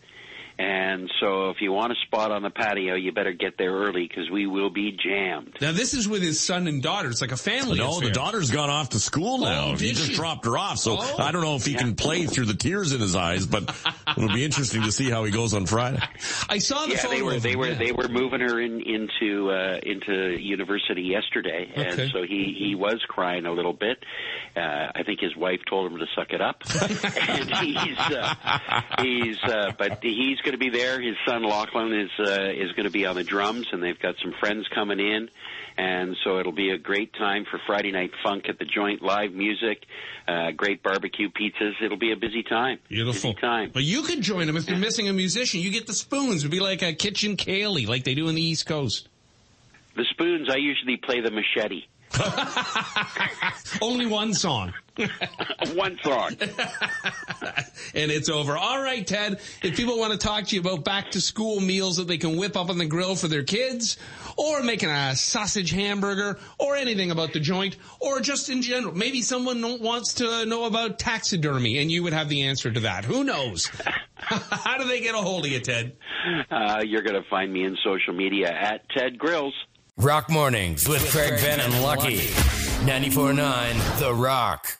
And 0.59 1.09
so, 1.21 1.51
if 1.51 1.59
you 1.61 1.71
want 1.71 1.93
a 1.93 1.95
spot 2.07 2.33
on 2.33 2.43
the 2.43 2.51
patio, 2.51 2.97
you 2.97 3.13
better 3.13 3.33
get 3.33 3.57
there 3.59 3.71
early 3.73 4.09
because 4.09 4.29
we 4.29 4.47
will 4.49 4.71
be 4.71 4.91
jammed. 4.91 5.57
Now 5.61 5.71
this 5.71 5.95
is 5.95 6.09
with 6.09 6.21
his 6.23 6.41
son 6.41 6.67
and 6.67 6.83
daughter. 6.83 7.09
It's 7.11 7.21
like 7.21 7.31
a 7.31 7.37
family. 7.37 7.79
No, 7.79 7.99
affair. 7.99 8.09
the 8.09 8.15
daughter's 8.15 8.51
gone 8.51 8.69
off 8.69 8.89
to 8.91 8.99
school 8.99 9.39
now. 9.39 9.69
Oh, 9.69 9.77
he 9.77 9.93
just 9.93 10.09
she? 10.11 10.15
dropped 10.17 10.45
her 10.47 10.59
off, 10.59 10.79
so 10.79 10.97
Oh. 10.99 11.17
I 11.19 11.31
don't 11.31 11.43
know 11.43 11.55
if 11.55 11.65
he 11.65 11.75
can 11.75 11.95
play 11.95 12.27
through 12.27 12.47
the 12.47 12.55
tears 12.55 12.93
in 12.93 13.01
his 13.01 13.15
eyes, 13.15 13.47
but 13.47 13.73
it'll 14.17 14.35
be 14.35 14.45
interesting 14.45 14.83
to 14.83 14.91
see 14.91 15.09
how 15.11 15.23
he 15.25 15.31
goes 15.31 15.55
on 15.55 15.67
Friday. 15.67 16.01
I 16.49 16.59
saw 16.59 16.87
the 16.87 16.95
yeah, 16.95 16.99
photo. 17.03 17.15
they 17.15 17.23
were 17.23 17.39
they 17.39 17.57
were 17.57 17.69
yeah. 17.69 17.79
they 17.79 17.93
were 17.93 18.09
moving 18.09 18.41
her 18.41 18.61
in 18.61 18.81
into 18.81 19.51
uh, 19.53 19.79
into 19.85 20.37
university 20.41 21.03
yesterday, 21.03 21.69
Okay. 21.71 22.03
and 22.03 22.11
so 22.11 22.23
he 22.25 22.57
he 22.59 22.75
was 22.75 23.01
crying 23.09 23.47
a 23.47 23.53
little 23.53 23.73
bit. 23.75 23.99
Uh, 24.57 24.89
I 24.95 25.03
think 25.05 25.21
his 25.21 25.37
wife 25.37 25.61
told 25.71 25.93
him 25.93 25.99
to 26.01 26.07
suck 26.17 26.33
it 26.33 26.41
up, 26.41 26.63
and 27.29 27.55
he's 27.55 27.99
uh, 27.99 28.35
he's 29.03 29.39
uh, 29.45 29.73
but 29.79 30.03
he's 30.03 30.41
going 30.49 30.59
to 30.59 30.71
be 30.71 30.77
there. 30.77 31.01
His 31.01 31.17
son 31.27 31.43
Lachlan 31.43 31.93
is 31.93 32.11
uh, 32.19 32.51
is 32.51 32.73
going 32.73 32.85
to 32.85 32.91
be 32.91 33.05
on 33.05 33.17
the 33.17 33.25
drums, 33.25 33.67
and 33.71 33.83
they've 33.83 33.99
got 33.99 34.15
some 34.23 34.33
friends 34.41 34.67
coming 34.75 34.99
in. 34.99 35.29
And 35.77 36.17
so 36.25 36.39
it'll 36.41 36.53
be 36.53 36.71
a 36.71 36.79
great 36.79 37.13
time 37.13 37.45
for 37.49 37.61
Friday 37.67 37.93
night 37.93 38.11
funk 38.25 38.47
at 38.49 38.59
the 38.59 38.65
joint, 38.65 39.03
live 39.03 39.33
music, 39.33 39.85
uh, 40.27 40.51
great 40.57 40.83
barbecue 40.83 41.29
pizzas. 41.29 41.75
It'll 41.85 41.99
be 41.99 42.13
a 42.13 42.17
busy 42.17 42.43
time. 42.43 42.79
Beautiful. 42.89 43.35
Busy 43.35 43.41
time. 43.41 43.71
But 43.73 43.85
you 43.85 44.03
could 44.03 44.23
join 44.23 44.47
them 44.47 44.57
if 44.57 44.69
you're 44.69 44.79
missing 44.79 45.09
a 45.09 45.13
musician. 45.13 45.61
You 45.61 45.71
get 45.71 45.87
the 45.87 45.93
spoons. 45.93 46.39
It'd 46.39 46.51
be 46.51 46.61
like 46.61 46.83
a 46.83 46.95
kitchen 46.95 47.37
ceilidh, 47.37 47.87
like 47.87 48.05
they 48.05 48.15
do 48.15 48.29
in 48.29 48.35
the 48.35 48.43
East 48.43 48.67
Coast. 48.67 49.09
The 49.97 50.07
spoons, 50.11 50.49
I 50.51 50.57
usually 50.57 50.97
play 50.97 51.21
the 51.21 51.31
machete. 51.31 51.85
Only 53.83 54.07
one 54.07 54.33
song. 54.33 54.73
One 55.75 55.99
song. 56.03 56.37
and 57.95 58.11
it's 58.11 58.29
over. 58.29 58.57
All 58.57 58.83
right, 58.83 59.07
Ted. 59.07 59.41
If 59.63 59.77
people 59.77 59.99
want 59.99 60.13
to 60.13 60.19
talk 60.19 60.47
to 60.47 60.55
you 60.55 60.61
about 60.61 60.85
back 60.85 61.11
to 61.13 61.21
school 61.21 61.61
meals 61.61 61.97
that 61.97 62.09
they 62.09 62.19
can 62.19 62.37
whip 62.37 62.57
up 62.57 62.71
on 62.71 62.79
the 62.79 62.87
grill 62.87 63.15
for 63.15 63.29
their 63.29 63.45
kids, 63.45 63.97
or 64.37 64.63
making 64.63 64.91
a 64.91 65.15
sausage 65.17 65.71
hamburger, 65.71 66.39
or 66.59 66.77
anything 66.77 67.11
about 67.11 67.33
the 67.33 67.41
joint, 67.41 67.77
or 68.01 68.21
just 68.21 68.49
in 68.49 68.63
general, 68.63 68.95
maybe 68.95 69.23
someone 69.23 69.81
wants 69.81 70.15
to 70.15 70.47
know 70.47 70.65
about 70.65 70.99
taxidermy, 70.99 71.79
and 71.79 71.91
you 71.91 72.03
would 72.03 72.13
have 72.13 72.29
the 72.29 72.43
answer 72.43 72.71
to 72.71 72.81
that. 72.81 73.05
Who 73.05 73.25
knows? 73.25 73.67
How 74.17 74.79
do 74.79 74.87
they 74.87 75.01
get 75.01 75.15
a 75.15 75.19
hold 75.19 75.47
of 75.47 75.53
you, 75.53 75.61
Ted? 75.61 75.97
Uh, 76.51 76.83
you're 76.85 77.03
going 77.03 77.21
to 77.21 77.29
find 77.29 77.53
me 77.53 77.65
in 77.65 77.77
social 77.85 78.13
media 78.13 78.51
at 78.51 78.89
Ted 78.91 79.19
Grills. 79.19 79.55
Rock 79.97 80.31
Mornings 80.31 80.89
with 80.89 81.11
Craig 81.11 81.41
Venn 81.41 81.61
and 81.61 81.83
Lucky. 81.83 82.19
94.9 82.19 83.99
The 83.99 84.15
Rock. 84.15 84.79